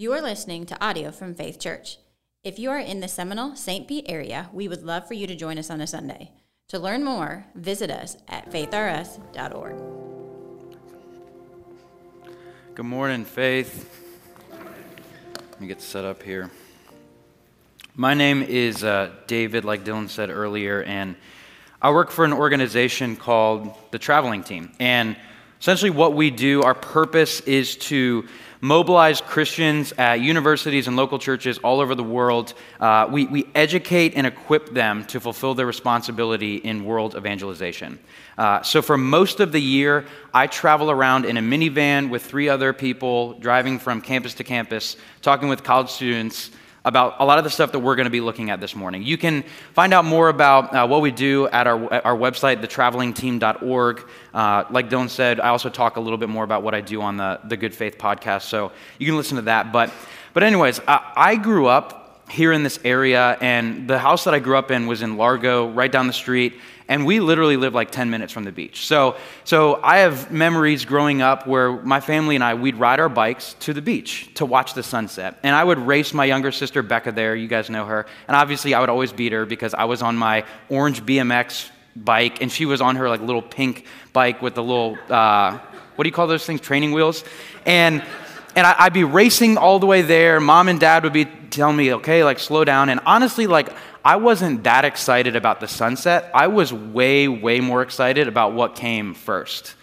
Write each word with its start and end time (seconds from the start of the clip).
You 0.00 0.12
are 0.12 0.22
listening 0.22 0.64
to 0.66 0.80
audio 0.80 1.10
from 1.10 1.34
Faith 1.34 1.58
Church. 1.58 1.98
If 2.44 2.56
you 2.56 2.70
are 2.70 2.78
in 2.78 3.00
the 3.00 3.08
Seminole 3.08 3.56
St. 3.56 3.88
Pete 3.88 4.06
area, 4.08 4.48
we 4.52 4.68
would 4.68 4.84
love 4.84 5.08
for 5.08 5.14
you 5.14 5.26
to 5.26 5.34
join 5.34 5.58
us 5.58 5.70
on 5.70 5.80
a 5.80 5.88
Sunday. 5.88 6.30
To 6.68 6.78
learn 6.78 7.02
more, 7.02 7.46
visit 7.56 7.90
us 7.90 8.16
at 8.28 8.48
faithrs.org. 8.48 9.74
Good 12.76 12.84
morning, 12.84 13.24
Faith. 13.24 13.90
Let 14.52 15.60
me 15.60 15.66
get 15.66 15.82
set 15.82 16.04
up 16.04 16.22
here. 16.22 16.48
My 17.96 18.14
name 18.14 18.44
is 18.44 18.84
uh, 18.84 19.10
David, 19.26 19.64
like 19.64 19.82
Dylan 19.82 20.08
said 20.08 20.30
earlier, 20.30 20.80
and 20.84 21.16
I 21.82 21.90
work 21.90 22.12
for 22.12 22.24
an 22.24 22.32
organization 22.32 23.16
called 23.16 23.74
the 23.90 23.98
Traveling 23.98 24.44
Team. 24.44 24.70
And 24.78 25.16
essentially, 25.60 25.90
what 25.90 26.14
we 26.14 26.30
do, 26.30 26.62
our 26.62 26.74
purpose 26.74 27.40
is 27.40 27.76
to 27.76 28.26
mobilize 28.60 29.20
Christians 29.20 29.92
at 29.92 30.20
universities 30.20 30.88
and 30.88 30.96
local 30.96 31.18
churches 31.18 31.58
all 31.58 31.80
over 31.80 31.94
the 31.94 32.02
world. 32.02 32.54
Uh, 32.80 33.08
we, 33.10 33.26
we 33.26 33.46
educate 33.54 34.14
and 34.16 34.26
equip 34.26 34.74
them 34.74 35.04
to 35.06 35.20
fulfill 35.20 35.54
their 35.54 35.66
responsibility 35.66 36.56
in 36.56 36.84
world 36.84 37.14
evangelization. 37.16 37.98
Uh, 38.36 38.62
so, 38.62 38.82
for 38.82 38.96
most 38.96 39.40
of 39.40 39.52
the 39.52 39.60
year, 39.60 40.06
I 40.34 40.46
travel 40.46 40.90
around 40.90 41.24
in 41.24 41.36
a 41.36 41.40
minivan 41.40 42.10
with 42.10 42.24
three 42.24 42.48
other 42.48 42.72
people, 42.72 43.34
driving 43.34 43.78
from 43.78 44.00
campus 44.00 44.34
to 44.34 44.44
campus, 44.44 44.96
talking 45.22 45.48
with 45.48 45.62
college 45.62 45.90
students 45.90 46.50
about 46.84 47.16
a 47.18 47.24
lot 47.24 47.38
of 47.38 47.44
the 47.44 47.50
stuff 47.50 47.72
that 47.72 47.80
we're 47.80 47.96
going 47.96 48.06
to 48.06 48.10
be 48.10 48.20
looking 48.20 48.50
at 48.50 48.60
this 48.60 48.74
morning. 48.74 49.02
You 49.02 49.18
can 49.18 49.44
find 49.72 49.92
out 49.92 50.04
more 50.04 50.28
about 50.28 50.74
uh, 50.74 50.86
what 50.86 51.02
we 51.02 51.10
do 51.10 51.48
at 51.48 51.66
our, 51.66 51.92
at 51.92 52.04
our 52.04 52.16
website, 52.16 52.62
thetravelingteam.org. 52.62 54.08
Uh, 54.32 54.64
like 54.70 54.88
Dylan 54.88 55.10
said, 55.10 55.40
I 55.40 55.48
also 55.48 55.68
talk 55.68 55.96
a 55.96 56.00
little 56.00 56.18
bit 56.18 56.28
more 56.28 56.44
about 56.44 56.62
what 56.62 56.74
I 56.74 56.80
do 56.80 57.02
on 57.02 57.16
the, 57.16 57.40
the 57.44 57.56
Good 57.56 57.74
Faith 57.74 57.98
podcast, 57.98 58.42
so 58.42 58.72
you 58.98 59.06
can 59.06 59.16
listen 59.16 59.36
to 59.36 59.42
that. 59.42 59.72
But, 59.72 59.92
but 60.32 60.42
anyways, 60.42 60.80
I, 60.86 61.12
I 61.16 61.36
grew 61.36 61.66
up 61.66 61.97
here 62.30 62.52
in 62.52 62.62
this 62.62 62.78
area, 62.84 63.36
and 63.40 63.88
the 63.88 63.98
house 63.98 64.24
that 64.24 64.34
I 64.34 64.38
grew 64.38 64.56
up 64.56 64.70
in 64.70 64.86
was 64.86 65.02
in 65.02 65.16
Largo, 65.16 65.68
right 65.68 65.90
down 65.90 66.06
the 66.06 66.12
street 66.12 66.54
and 66.88 67.04
we 67.04 67.20
literally 67.20 67.58
live 67.58 67.74
like 67.74 67.90
10 67.90 68.08
minutes 68.08 68.32
from 68.32 68.44
the 68.44 68.52
beach. 68.52 68.86
So, 68.86 69.16
so 69.44 69.78
I 69.82 69.98
have 69.98 70.32
memories 70.32 70.86
growing 70.86 71.20
up 71.20 71.46
where 71.46 71.72
my 71.72 72.00
family 72.00 72.34
and 72.34 72.42
I, 72.42 72.54
we'd 72.54 72.76
ride 72.76 72.98
our 72.98 73.10
bikes 73.10 73.54
to 73.60 73.74
the 73.74 73.82
beach 73.82 74.32
to 74.34 74.46
watch 74.46 74.72
the 74.72 74.82
sunset. 74.82 75.38
And 75.42 75.54
I 75.54 75.62
would 75.62 75.78
race 75.78 76.14
my 76.14 76.24
younger 76.24 76.50
sister, 76.50 76.82
Becca, 76.82 77.12
there. 77.12 77.36
You 77.36 77.46
guys 77.46 77.68
know 77.68 77.84
her. 77.84 78.06
And 78.26 78.34
obviously, 78.34 78.72
I 78.72 78.80
would 78.80 78.88
always 78.88 79.12
beat 79.12 79.32
her 79.32 79.44
because 79.44 79.74
I 79.74 79.84
was 79.84 80.00
on 80.00 80.16
my 80.16 80.46
orange 80.70 81.04
BMX 81.04 81.68
bike 81.94 82.40
and 82.40 82.50
she 82.50 82.64
was 82.64 82.80
on 82.80 82.96
her 82.96 83.08
like 83.08 83.20
little 83.20 83.42
pink 83.42 83.84
bike 84.14 84.40
with 84.40 84.54
the 84.54 84.62
little, 84.62 84.96
uh, 85.10 85.58
what 85.96 86.04
do 86.04 86.08
you 86.08 86.14
call 86.14 86.26
those 86.26 86.46
things? 86.46 86.62
Training 86.62 86.92
wheels. 86.92 87.22
And 87.66 88.02
and 88.56 88.66
I, 88.66 88.84
would 88.84 88.92
be 88.92 89.04
racing 89.04 89.56
all 89.56 89.78
the 89.78 89.86
way 89.86 90.02
there. 90.02 90.40
Mom 90.40 90.68
and 90.68 90.80
dad 90.80 91.04
would 91.04 91.12
be 91.12 91.24
telling 91.24 91.76
me, 91.76 91.94
okay, 91.94 92.24
like 92.24 92.38
slow 92.38 92.64
down. 92.64 92.88
And 92.88 93.00
honestly, 93.06 93.46
like 93.46 93.70
I 94.04 94.16
wasn't 94.16 94.64
that 94.64 94.84
excited 94.84 95.36
about 95.36 95.60
the 95.60 95.68
sunset. 95.68 96.30
I 96.34 96.46
was 96.46 96.72
way, 96.72 97.28
way 97.28 97.60
more 97.60 97.82
excited 97.82 98.28
about 98.28 98.52
what 98.52 98.74
came 98.74 99.14
first. 99.14 99.74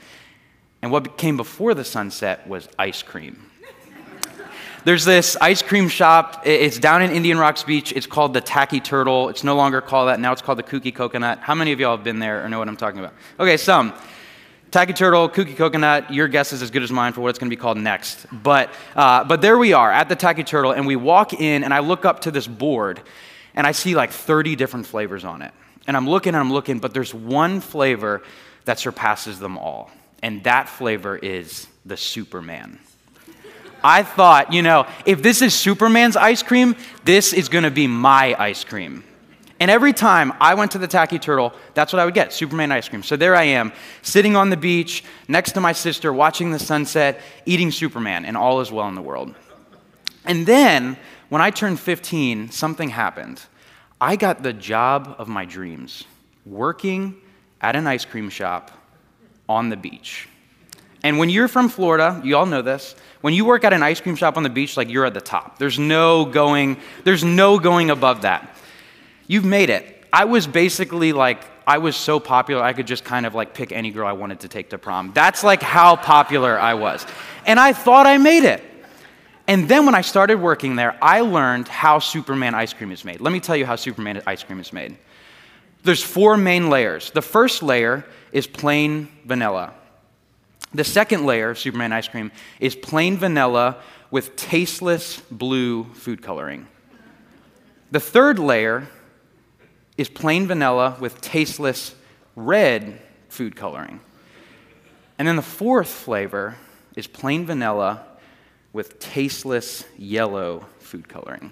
And 0.81 0.91
what 0.91 1.17
came 1.17 1.37
before 1.37 1.73
the 1.73 1.83
sunset 1.83 2.47
was 2.47 2.67
ice 2.77 3.01
cream. 3.01 3.49
There's 4.83 5.03
this 5.03 5.35
ice 5.41 5.63
cream 5.63 5.87
shop. 5.87 6.43
It's 6.45 6.77
down 6.77 7.01
in 7.01 7.09
Indian 7.09 7.39
Rocks 7.39 7.63
Beach. 7.63 7.91
It's 7.91 8.05
called 8.05 8.35
the 8.35 8.41
Tacky 8.41 8.79
Turtle. 8.79 9.29
It's 9.29 9.43
no 9.43 9.55
longer 9.55 9.81
called 9.81 10.09
that. 10.09 10.19
Now 10.19 10.31
it's 10.31 10.43
called 10.43 10.59
the 10.59 10.63
Kooky 10.63 10.93
Coconut. 10.93 11.39
How 11.39 11.55
many 11.55 11.71
of 11.71 11.79
y'all 11.79 11.95
have 11.97 12.03
been 12.03 12.19
there 12.19 12.45
or 12.45 12.49
know 12.49 12.59
what 12.59 12.67
I'm 12.67 12.77
talking 12.77 12.99
about? 12.99 13.13
Okay, 13.39 13.57
some. 13.57 13.93
Tacky 14.75 14.91
Turtle, 14.91 15.29
Kooky 15.29 15.55
Coconut, 15.55 16.13
your 16.13 16.27
guess 16.27 16.51
is 16.51 16.61
as 16.61 16.69
good 16.69 16.83
as 16.83 16.91
mine 16.91 17.13
for 17.13 17.21
what 17.21 17.29
it's 17.29 17.39
going 17.39 17.49
to 17.49 17.55
be 17.55 17.57
called 17.57 17.77
next. 17.77 18.25
But, 18.29 18.69
uh, 18.93 19.23
but 19.23 19.39
there 19.39 19.57
we 19.57 19.71
are 19.71 19.89
at 19.89 20.09
the 20.09 20.17
Tacky 20.17 20.43
Turtle, 20.43 20.73
and 20.73 20.85
we 20.85 20.97
walk 20.97 21.31
in, 21.31 21.63
and 21.63 21.73
I 21.73 21.79
look 21.79 22.03
up 22.03 22.19
to 22.23 22.31
this 22.31 22.45
board, 22.45 22.99
and 23.53 23.65
I 23.65 23.71
see 23.71 23.95
like 23.95 24.11
30 24.11 24.57
different 24.57 24.85
flavors 24.85 25.23
on 25.23 25.41
it. 25.43 25.53
And 25.87 25.95
I'm 25.95 26.09
looking 26.09 26.31
and 26.31 26.41
I'm 26.41 26.51
looking, 26.51 26.79
but 26.79 26.93
there's 26.93 27.13
one 27.13 27.61
flavor 27.61 28.21
that 28.65 28.77
surpasses 28.77 29.39
them 29.39 29.57
all, 29.57 29.91
and 30.21 30.43
that 30.43 30.67
flavor 30.67 31.15
is 31.15 31.67
the 31.85 31.95
Superman. 31.95 32.77
I 33.81 34.03
thought, 34.03 34.51
you 34.51 34.61
know, 34.61 34.87
if 35.05 35.23
this 35.23 35.41
is 35.41 35.53
Superman's 35.53 36.17
ice 36.17 36.43
cream, 36.43 36.75
this 37.05 37.31
is 37.31 37.47
gonna 37.47 37.71
be 37.71 37.87
my 37.87 38.35
ice 38.37 38.65
cream. 38.65 39.05
And 39.65 39.71
every 39.71 39.93
time 39.93 40.31
I 40.39 40.53
went 40.53 40.73
to 40.73 40.77
the 40.77 40.87
Tacky 40.87 41.17
Turtle, 41.17 41.51
that's 41.73 41.91
what 41.91 41.99
I 41.99 42.05
would 42.05 42.13
get 42.13 42.31
Superman 42.31 42.71
ice 42.71 42.87
cream. 42.87 43.01
So 43.01 43.17
there 43.17 43.35
I 43.35 43.45
am, 43.45 43.73
sitting 44.03 44.35
on 44.35 44.51
the 44.51 44.57
beach 44.57 45.03
next 45.27 45.53
to 45.53 45.59
my 45.59 45.71
sister, 45.71 46.13
watching 46.13 46.51
the 46.51 46.59
sunset, 46.59 47.19
eating 47.47 47.71
Superman, 47.71 48.25
and 48.25 48.37
all 48.37 48.61
is 48.61 48.71
well 48.71 48.87
in 48.89 48.93
the 48.93 49.01
world. 49.01 49.33
And 50.23 50.45
then 50.45 50.97
when 51.29 51.41
I 51.41 51.49
turned 51.49 51.79
15, 51.79 52.51
something 52.51 52.89
happened. 52.89 53.41
I 53.99 54.17
got 54.17 54.43
the 54.43 54.53
job 54.53 55.15
of 55.17 55.27
my 55.27 55.45
dreams, 55.45 56.03
working 56.45 57.15
at 57.59 57.75
an 57.75 57.87
ice 57.87 58.05
cream 58.05 58.29
shop 58.29 58.69
on 59.49 59.69
the 59.69 59.77
beach. 59.77 60.29
And 61.01 61.17
when 61.17 61.31
you're 61.31 61.47
from 61.47 61.69
Florida, 61.69 62.21
you 62.23 62.37
all 62.37 62.45
know 62.45 62.61
this. 62.61 62.95
When 63.21 63.33
you 63.33 63.45
work 63.45 63.63
at 63.63 63.73
an 63.73 63.81
ice 63.81 63.99
cream 63.99 64.15
shop 64.15 64.37
on 64.37 64.43
the 64.43 64.49
beach, 64.51 64.77
like 64.77 64.91
you're 64.91 65.05
at 65.05 65.15
the 65.15 65.21
top. 65.21 65.57
There's 65.57 65.79
no 65.79 66.23
going, 66.23 66.77
there's 67.03 67.23
no 67.23 67.57
going 67.57 67.89
above 67.89 68.21
that. 68.21 68.54
You've 69.27 69.45
made 69.45 69.69
it. 69.69 70.03
I 70.11 70.25
was 70.25 70.47
basically 70.47 71.13
like, 71.13 71.43
I 71.67 71.79
was 71.79 71.95
so 71.95 72.19
popular, 72.19 72.63
I 72.63 72.73
could 72.73 72.87
just 72.87 73.03
kind 73.03 73.25
of 73.25 73.33
like 73.33 73.53
pick 73.53 73.71
any 73.71 73.91
girl 73.91 74.07
I 74.07 74.13
wanted 74.13 74.41
to 74.41 74.47
take 74.47 74.69
to 74.69 74.77
prom. 74.77 75.11
That's 75.13 75.43
like 75.43 75.61
how 75.61 75.95
popular 75.95 76.59
I 76.59 76.75
was. 76.75 77.05
And 77.45 77.59
I 77.59 77.73
thought 77.73 78.07
I 78.07 78.17
made 78.17 78.43
it. 78.43 78.63
And 79.47 79.67
then 79.67 79.85
when 79.85 79.93
I 79.93 80.01
started 80.01 80.39
working 80.39 80.75
there, 80.75 80.97
I 81.01 81.21
learned 81.21 81.67
how 81.67 81.99
Superman 81.99 82.55
ice 82.55 82.73
cream 82.73 82.91
is 82.91 83.05
made. 83.05 83.19
Let 83.21 83.31
me 83.31 83.39
tell 83.39 83.55
you 83.55 83.65
how 83.65 83.75
Superman 83.75 84.21
ice 84.25 84.43
cream 84.43 84.59
is 84.59 84.73
made. 84.73 84.97
There's 85.83 86.01
four 86.01 86.35
main 86.35 86.69
layers. 86.69 87.11
The 87.11 87.21
first 87.21 87.61
layer 87.61 88.05
is 88.31 88.47
plain 88.47 89.07
vanilla. 89.23 89.73
The 90.73 90.83
second 90.83 91.25
layer 91.25 91.51
of 91.51 91.59
Superman 91.59 91.93
ice 91.93 92.07
cream 92.07 92.31
is 92.59 92.75
plain 92.75 93.17
vanilla 93.17 93.77
with 94.09 94.35
tasteless 94.35 95.19
blue 95.31 95.83
food 95.93 96.21
coloring. 96.21 96.67
The 97.91 97.99
third 97.99 98.39
layer 98.39 98.87
is 99.97 100.09
plain 100.09 100.47
vanilla 100.47 100.97
with 100.99 101.21
tasteless 101.21 101.95
red 102.35 102.99
food 103.29 103.55
coloring. 103.55 103.99
And 105.17 105.27
then 105.27 105.35
the 105.35 105.41
fourth 105.41 105.89
flavor 105.89 106.57
is 106.95 107.07
plain 107.07 107.45
vanilla 107.45 108.05
with 108.73 108.99
tasteless 108.99 109.85
yellow 109.97 110.65
food 110.79 111.07
coloring. 111.07 111.51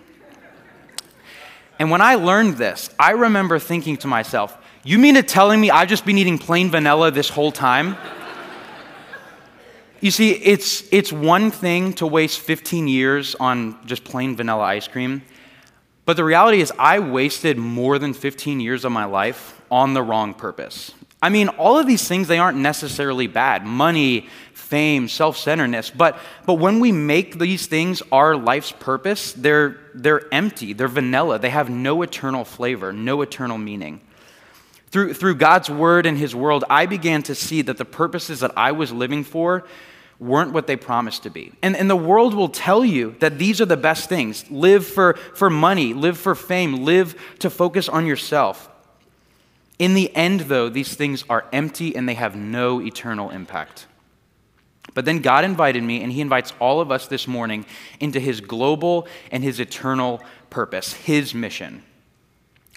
And 1.80 1.90
when 1.90 2.02
I 2.02 2.16
learned 2.16 2.58
this, 2.58 2.90
I 3.00 3.12
remember 3.12 3.60
thinking 3.60 3.98
to 3.98 4.08
myself, 4.08 4.58
you 4.84 5.00
mean 5.00 5.16
to 5.16 5.24
telling 5.24 5.60
me 5.60 5.72
I've 5.72 5.88
just 5.88 6.06
been 6.06 6.18
eating 6.18 6.38
plain 6.38 6.70
vanilla 6.70 7.12
this 7.12 7.30
whole 7.30 7.52
time? 7.52 7.98
you 10.02 10.12
see, 10.12 10.32
it's, 10.32 10.84
it's 10.92 11.14
one 11.14 11.50
thing 11.50 11.94
to 11.94 12.06
waste 12.06 12.42
15 12.42 12.90
years 12.90 13.36
on 13.36 13.86
just 13.86 14.04
plain 14.04 14.36
vanilla 14.36 14.64
ice 14.64 14.88
cream, 14.88 15.22
but 16.06 16.18
the 16.18 16.24
reality 16.24 16.60
is, 16.60 16.72
I 16.78 17.00
wasted 17.00 17.58
more 17.58 17.98
than 17.98 18.14
15 18.14 18.60
years 18.60 18.84
of 18.84 18.92
my 18.92 19.06
life 19.06 19.62
on 19.72 19.94
the 19.94 20.04
wrong 20.04 20.34
purpose. 20.34 20.92
I 21.22 21.30
mean, 21.30 21.48
all 21.48 21.78
of 21.78 21.88
these 21.88 22.06
things, 22.06 22.28
they 22.28 22.38
aren't 22.38 22.58
necessarily 22.58 23.28
bad 23.28 23.66
money, 23.66 24.28
fame, 24.54 25.08
self 25.08 25.38
centeredness. 25.38 25.90
But, 25.90 26.18
but 26.46 26.56
when 26.56 26.82
we 26.82 26.92
make 26.92 27.40
these 27.40 27.68
things 27.68 28.02
our 28.12 28.36
life's 28.36 28.74
purpose, 28.74 29.32
they're, 29.32 29.78
they're 29.94 30.34
empty, 30.34 30.74
they're 30.74 30.90
vanilla, 30.90 31.40
they 31.40 31.50
have 31.50 31.70
no 31.70 32.02
eternal 32.02 32.44
flavor, 32.44 32.92
no 32.92 33.22
eternal 33.22 33.58
meaning. 33.58 34.02
Through, 34.88 35.14
through 35.14 35.36
God's 35.36 35.70
word 35.70 36.06
and 36.06 36.18
his 36.18 36.36
world, 36.36 36.66
I 36.70 36.86
began 36.86 37.24
to 37.24 37.36
see 37.36 37.62
that 37.64 37.78
the 37.78 37.86
purposes 37.86 38.42
that 38.42 38.52
I 38.58 38.74
was 38.74 38.92
living 38.92 39.24
for 39.24 39.64
weren't 40.20 40.54
what 40.54 40.68
they 40.68 40.76
promised 40.76 41.24
to 41.24 41.30
be. 41.30 41.52
And, 41.62 41.76
and 41.76 41.90
the 41.90 41.96
world 41.96 42.34
will 42.34 42.50
tell 42.50 42.86
you 42.86 43.16
that 43.20 43.38
these 43.38 43.60
are 43.60 43.66
the 43.66 43.78
best 43.78 44.10
things 44.10 44.50
live 44.50 44.86
for, 44.86 45.14
for 45.36 45.50
money, 45.50 45.94
live 45.94 46.18
for 46.18 46.36
fame, 46.36 46.86
live 46.86 47.16
to 47.40 47.50
focus 47.50 47.90
on 47.90 48.06
yourself. 48.06 48.70
In 49.80 49.96
the 49.96 50.16
end, 50.16 50.42
though, 50.42 50.70
these 50.70 50.96
things 50.96 51.26
are 51.30 51.46
empty 51.52 51.96
and 51.96 52.08
they 52.08 52.14
have 52.14 52.36
no 52.36 52.80
eternal 52.80 53.32
impact. 53.32 53.88
But 54.94 55.06
then 55.06 55.20
God 55.20 55.44
invited 55.44 55.82
me, 55.84 56.04
and 56.04 56.12
He 56.12 56.22
invites 56.22 56.54
all 56.60 56.80
of 56.80 56.92
us 56.92 57.08
this 57.08 57.28
morning 57.28 57.66
into 58.00 58.20
His 58.20 58.42
global 58.42 59.08
and 59.32 59.44
His 59.44 59.60
eternal 59.60 60.22
purpose, 60.50 60.94
His 60.94 61.34
mission. 61.34 61.84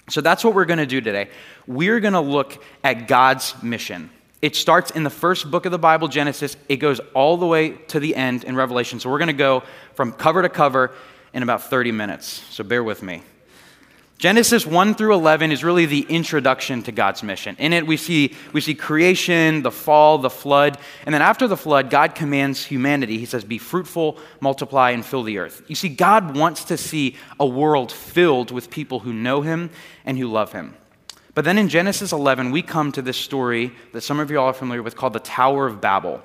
So 0.09 0.21
that's 0.21 0.43
what 0.43 0.55
we're 0.55 0.65
going 0.65 0.79
to 0.79 0.85
do 0.85 1.01
today. 1.01 1.29
We're 1.67 1.99
going 1.99 2.13
to 2.13 2.21
look 2.21 2.63
at 2.83 3.07
God's 3.07 3.61
mission. 3.61 4.09
It 4.41 4.55
starts 4.55 4.91
in 4.91 5.03
the 5.03 5.09
first 5.09 5.49
book 5.49 5.65
of 5.65 5.71
the 5.71 5.79
Bible, 5.79 6.07
Genesis. 6.07 6.55
It 6.69 6.77
goes 6.77 6.99
all 7.15 7.37
the 7.37 7.47
way 7.47 7.71
to 7.87 7.99
the 7.99 8.15
end 8.15 8.43
in 8.43 8.55
Revelation. 8.55 8.99
So 8.99 9.09
we're 9.09 9.17
going 9.17 9.27
to 9.27 9.33
go 9.33 9.63
from 9.95 10.11
cover 10.11 10.43
to 10.43 10.49
cover 10.49 10.93
in 11.33 11.41
about 11.41 11.63
30 11.63 11.91
minutes. 11.91 12.43
So 12.51 12.63
bear 12.63 12.83
with 12.83 13.01
me. 13.01 13.23
Genesis 14.19 14.65
1 14.65 14.95
through 14.95 15.13
11 15.13 15.51
is 15.51 15.63
really 15.63 15.85
the 15.85 16.01
introduction 16.01 16.81
to 16.83 16.91
God's 16.91 17.21
mission. 17.21 17.55
In 17.59 17.71
it, 17.71 17.85
we 17.85 17.97
see, 17.97 18.35
we 18.51 18.61
see 18.61 18.73
creation, 18.73 19.61
the 19.61 19.69
fall, 19.69 20.17
the 20.17 20.29
flood. 20.29 20.79
And 21.05 21.13
then 21.13 21.21
after 21.21 21.47
the 21.47 21.57
flood, 21.57 21.91
God 21.91 22.15
commands 22.15 22.65
humanity. 22.65 23.19
He 23.19 23.27
says, 23.27 23.43
Be 23.43 23.59
fruitful, 23.59 24.17
multiply, 24.39 24.89
and 24.89 25.05
fill 25.05 25.21
the 25.21 25.37
earth. 25.37 25.61
You 25.67 25.75
see, 25.75 25.89
God 25.89 26.35
wants 26.35 26.63
to 26.65 26.77
see 26.77 27.15
a 27.39 27.45
world 27.45 27.91
filled 27.91 28.49
with 28.49 28.71
people 28.71 29.01
who 29.01 29.13
know 29.13 29.41
Him 29.41 29.69
and 30.03 30.17
who 30.17 30.27
love 30.27 30.51
Him. 30.51 30.75
But 31.37 31.45
then 31.45 31.59
in 31.59 31.69
Genesis 31.69 32.13
11, 32.13 32.49
we 32.49 32.63
come 32.63 32.91
to 32.93 33.01
this 33.03 33.15
story 33.15 33.71
that 33.91 34.01
some 34.01 34.19
of 34.19 34.31
you 34.31 34.39
all 34.39 34.47
are 34.47 34.53
familiar 34.53 34.81
with 34.81 34.95
called 34.95 35.13
the 35.13 35.19
Tower 35.19 35.67
of 35.67 35.79
Babel. 35.79 36.19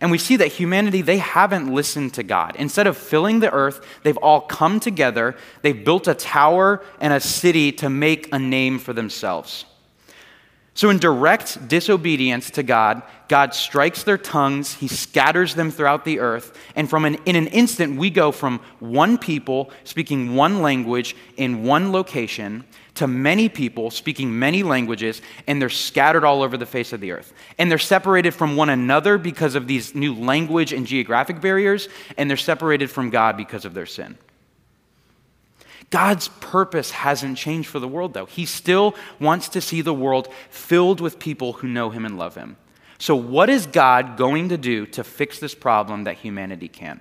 And 0.00 0.12
we 0.12 0.18
see 0.18 0.36
that 0.36 0.46
humanity, 0.46 1.02
they 1.02 1.18
haven't 1.18 1.74
listened 1.74 2.14
to 2.14 2.22
God. 2.22 2.54
Instead 2.54 2.86
of 2.86 2.96
filling 2.96 3.40
the 3.40 3.50
earth, 3.50 3.84
they've 4.04 4.16
all 4.18 4.42
come 4.42 4.78
together. 4.78 5.34
They've 5.62 5.84
built 5.84 6.06
a 6.06 6.14
tower 6.14 6.84
and 7.00 7.12
a 7.12 7.18
city 7.18 7.72
to 7.72 7.90
make 7.90 8.32
a 8.32 8.38
name 8.38 8.78
for 8.78 8.92
themselves. 8.92 9.64
So, 10.76 10.90
in 10.90 10.98
direct 10.98 11.68
disobedience 11.68 12.50
to 12.50 12.64
God, 12.64 13.02
God 13.28 13.54
strikes 13.54 14.02
their 14.02 14.18
tongues, 14.18 14.74
He 14.74 14.88
scatters 14.88 15.54
them 15.54 15.70
throughout 15.70 16.04
the 16.04 16.18
earth, 16.18 16.58
and 16.74 16.90
from 16.90 17.04
an, 17.04 17.14
in 17.26 17.36
an 17.36 17.46
instant, 17.46 17.96
we 17.96 18.10
go 18.10 18.32
from 18.32 18.58
one 18.80 19.16
people 19.16 19.70
speaking 19.84 20.34
one 20.34 20.62
language 20.62 21.14
in 21.36 21.62
one 21.62 21.92
location 21.92 22.64
to 22.94 23.06
many 23.06 23.48
people 23.48 23.90
speaking 23.90 24.36
many 24.36 24.64
languages, 24.64 25.22
and 25.46 25.62
they're 25.62 25.68
scattered 25.68 26.24
all 26.24 26.42
over 26.42 26.56
the 26.56 26.66
face 26.66 26.92
of 26.92 27.00
the 27.00 27.12
earth. 27.12 27.32
And 27.56 27.70
they're 27.70 27.78
separated 27.78 28.32
from 28.32 28.56
one 28.56 28.70
another 28.70 29.16
because 29.16 29.54
of 29.54 29.68
these 29.68 29.94
new 29.94 30.14
language 30.14 30.72
and 30.72 30.86
geographic 30.86 31.40
barriers, 31.40 31.88
and 32.16 32.28
they're 32.28 32.36
separated 32.36 32.90
from 32.90 33.10
God 33.10 33.36
because 33.36 33.64
of 33.64 33.74
their 33.74 33.86
sin. 33.86 34.18
God's 35.90 36.28
purpose 36.40 36.90
hasn't 36.90 37.38
changed 37.38 37.68
for 37.68 37.78
the 37.78 37.88
world, 37.88 38.14
though. 38.14 38.26
He 38.26 38.46
still 38.46 38.94
wants 39.20 39.48
to 39.50 39.60
see 39.60 39.80
the 39.80 39.94
world 39.94 40.28
filled 40.50 41.00
with 41.00 41.18
people 41.18 41.54
who 41.54 41.68
know 41.68 41.90
Him 41.90 42.04
and 42.04 42.18
love 42.18 42.34
Him. 42.34 42.56
So, 42.98 43.14
what 43.14 43.50
is 43.50 43.66
God 43.66 44.16
going 44.16 44.48
to 44.48 44.56
do 44.56 44.86
to 44.86 45.04
fix 45.04 45.38
this 45.38 45.54
problem 45.54 46.04
that 46.04 46.16
humanity 46.16 46.68
can't? 46.68 47.00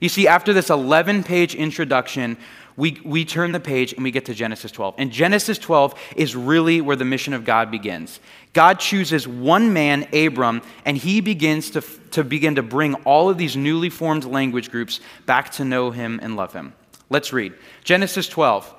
You 0.00 0.08
see, 0.08 0.28
after 0.28 0.52
this 0.52 0.70
11 0.70 1.22
page 1.24 1.54
introduction, 1.54 2.36
we, 2.76 3.00
we 3.04 3.24
turn 3.24 3.52
the 3.52 3.60
page 3.60 3.92
and 3.92 4.02
we 4.02 4.10
get 4.10 4.24
to 4.26 4.34
Genesis 4.34 4.72
12. 4.72 4.96
And 4.98 5.12
Genesis 5.12 5.58
12 5.58 5.94
is 6.16 6.34
really 6.34 6.80
where 6.80 6.96
the 6.96 7.04
mission 7.04 7.32
of 7.32 7.44
God 7.44 7.70
begins. 7.70 8.18
God 8.52 8.80
chooses 8.80 9.28
one 9.28 9.72
man, 9.72 10.08
Abram, 10.12 10.62
and 10.84 10.96
he 10.96 11.20
begins 11.20 11.70
to, 11.70 11.80
to 12.10 12.24
begin 12.24 12.56
to 12.56 12.62
bring 12.62 12.94
all 13.04 13.30
of 13.30 13.38
these 13.38 13.56
newly 13.56 13.90
formed 13.90 14.24
language 14.24 14.70
groups 14.70 15.00
back 15.26 15.50
to 15.52 15.64
know 15.64 15.90
him 15.90 16.18
and 16.22 16.36
love 16.36 16.52
him. 16.52 16.74
Let's 17.10 17.32
read 17.32 17.54
Genesis 17.82 18.28
12. 18.28 18.72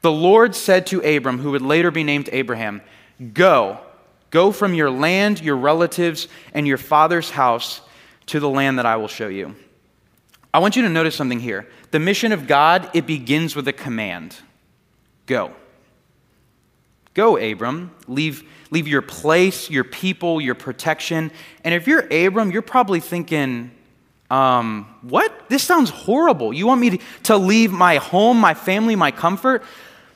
The 0.00 0.12
Lord 0.12 0.54
said 0.54 0.86
to 0.88 1.00
Abram, 1.00 1.38
who 1.38 1.52
would 1.52 1.62
later 1.62 1.90
be 1.90 2.04
named 2.04 2.28
Abraham, 2.32 2.82
Go, 3.32 3.78
go 4.30 4.52
from 4.52 4.74
your 4.74 4.90
land, 4.90 5.40
your 5.40 5.56
relatives, 5.56 6.28
and 6.52 6.66
your 6.66 6.78
father's 6.78 7.30
house 7.30 7.80
to 8.26 8.40
the 8.40 8.48
land 8.48 8.78
that 8.78 8.86
I 8.86 8.96
will 8.96 9.08
show 9.08 9.28
you. 9.28 9.54
I 10.52 10.58
want 10.58 10.76
you 10.76 10.82
to 10.82 10.88
notice 10.88 11.16
something 11.16 11.40
here. 11.40 11.66
The 11.90 11.98
mission 11.98 12.32
of 12.32 12.46
God, 12.46 12.90
it 12.94 13.06
begins 13.06 13.56
with 13.56 13.66
a 13.68 13.72
command 13.72 14.36
Go. 15.26 15.52
Go, 17.14 17.38
Abram. 17.38 17.92
Leave, 18.08 18.42
leave 18.70 18.88
your 18.88 19.00
place, 19.00 19.70
your 19.70 19.84
people, 19.84 20.40
your 20.40 20.56
protection. 20.56 21.30
And 21.62 21.72
if 21.72 21.86
you're 21.86 22.06
Abram, 22.12 22.50
you're 22.50 22.60
probably 22.60 23.00
thinking, 23.00 23.70
um, 24.34 24.92
what? 25.02 25.48
This 25.48 25.62
sounds 25.62 25.90
horrible. 25.90 26.52
You 26.52 26.66
want 26.66 26.80
me 26.80 26.90
to, 26.90 26.98
to 27.24 27.36
leave 27.36 27.70
my 27.70 27.98
home, 27.98 28.36
my 28.36 28.54
family, 28.54 28.96
my 28.96 29.12
comfort? 29.12 29.62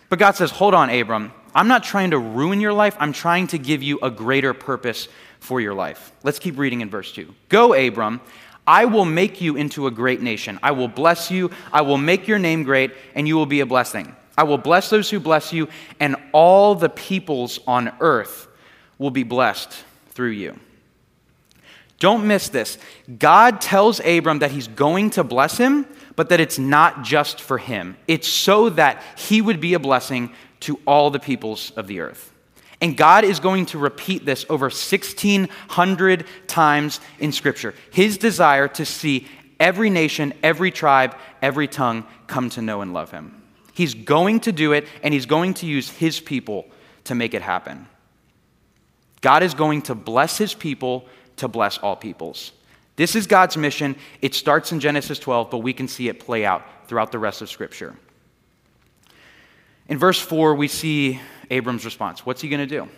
But 0.08 0.18
God 0.18 0.32
says, 0.32 0.50
hold 0.50 0.74
on, 0.74 0.90
Abram. 0.90 1.32
I'm 1.54 1.68
not 1.68 1.84
trying 1.84 2.10
to 2.10 2.18
ruin 2.18 2.60
your 2.60 2.72
life. 2.72 2.96
I'm 2.98 3.12
trying 3.12 3.46
to 3.48 3.58
give 3.58 3.80
you 3.80 4.00
a 4.02 4.10
greater 4.10 4.54
purpose 4.54 5.06
for 5.38 5.60
your 5.60 5.72
life. 5.72 6.10
Let's 6.24 6.40
keep 6.40 6.58
reading 6.58 6.80
in 6.80 6.90
verse 6.90 7.12
2. 7.12 7.32
Go, 7.48 7.74
Abram. 7.74 8.20
I 8.66 8.86
will 8.86 9.04
make 9.04 9.40
you 9.40 9.54
into 9.54 9.86
a 9.86 9.90
great 9.90 10.20
nation. 10.20 10.58
I 10.64 10.72
will 10.72 10.88
bless 10.88 11.30
you. 11.30 11.52
I 11.72 11.82
will 11.82 11.96
make 11.96 12.26
your 12.26 12.40
name 12.40 12.64
great, 12.64 12.92
and 13.14 13.28
you 13.28 13.36
will 13.36 13.46
be 13.46 13.60
a 13.60 13.66
blessing. 13.66 14.16
I 14.36 14.42
will 14.42 14.58
bless 14.58 14.90
those 14.90 15.08
who 15.08 15.20
bless 15.20 15.52
you, 15.52 15.68
and 16.00 16.16
all 16.32 16.74
the 16.74 16.88
peoples 16.88 17.60
on 17.68 17.92
earth 18.00 18.48
will 18.98 19.12
be 19.12 19.22
blessed 19.22 19.72
through 20.10 20.30
you. 20.30 20.58
Don't 21.98 22.26
miss 22.26 22.48
this. 22.48 22.78
God 23.18 23.60
tells 23.60 24.00
Abram 24.00 24.38
that 24.38 24.52
he's 24.52 24.68
going 24.68 25.10
to 25.10 25.24
bless 25.24 25.58
him, 25.58 25.86
but 26.14 26.28
that 26.28 26.40
it's 26.40 26.58
not 26.58 27.02
just 27.02 27.40
for 27.40 27.58
him. 27.58 27.96
It's 28.06 28.28
so 28.28 28.70
that 28.70 29.02
he 29.16 29.40
would 29.40 29.60
be 29.60 29.74
a 29.74 29.78
blessing 29.78 30.32
to 30.60 30.78
all 30.86 31.10
the 31.10 31.18
peoples 31.18 31.72
of 31.76 31.86
the 31.86 32.00
earth. 32.00 32.32
And 32.80 32.96
God 32.96 33.24
is 33.24 33.40
going 33.40 33.66
to 33.66 33.78
repeat 33.78 34.24
this 34.24 34.46
over 34.48 34.66
1,600 34.66 36.24
times 36.46 37.00
in 37.18 37.32
Scripture. 37.32 37.74
His 37.90 38.18
desire 38.18 38.68
to 38.68 38.84
see 38.84 39.26
every 39.58 39.90
nation, 39.90 40.32
every 40.42 40.70
tribe, 40.70 41.16
every 41.42 41.66
tongue 41.66 42.06
come 42.28 42.50
to 42.50 42.62
know 42.62 42.80
and 42.80 42.92
love 42.92 43.10
Him. 43.10 43.42
He's 43.72 43.94
going 43.94 44.40
to 44.40 44.52
do 44.52 44.72
it, 44.72 44.86
and 45.02 45.12
He's 45.12 45.26
going 45.26 45.54
to 45.54 45.66
use 45.66 45.90
His 45.90 46.20
people 46.20 46.66
to 47.04 47.16
make 47.16 47.34
it 47.34 47.42
happen. 47.42 47.88
God 49.20 49.42
is 49.42 49.54
going 49.54 49.82
to 49.82 49.96
bless 49.96 50.38
His 50.38 50.54
people 50.54 51.08
to 51.38 51.49
bless 51.49 51.79
all 51.79 51.96
peoples. 51.96 52.52
This 52.96 53.14
is 53.14 53.26
God's 53.26 53.56
mission. 53.56 53.96
It 54.23 54.35
starts 54.35 54.73
in 54.73 54.81
Genesis 54.81 55.19
12, 55.19 55.50
but 55.50 55.58
we 55.58 55.73
can 55.73 55.88
see 55.88 56.08
it 56.08 56.19
play 56.19 56.44
out 56.44 56.62
throughout 56.87 57.12
the 57.12 57.19
rest 57.19 57.43
of 57.43 57.49
Scripture. 57.49 57.94
In 59.88 59.99
verse 59.99 60.20
4, 60.20 60.55
we 60.55 60.69
see 60.69 61.20
Abram's 61.50 61.85
response. 61.85 62.26
What's 62.26 62.40
he 62.43 62.49
going 62.49 62.67
to 62.67 62.67
do? 62.67 62.88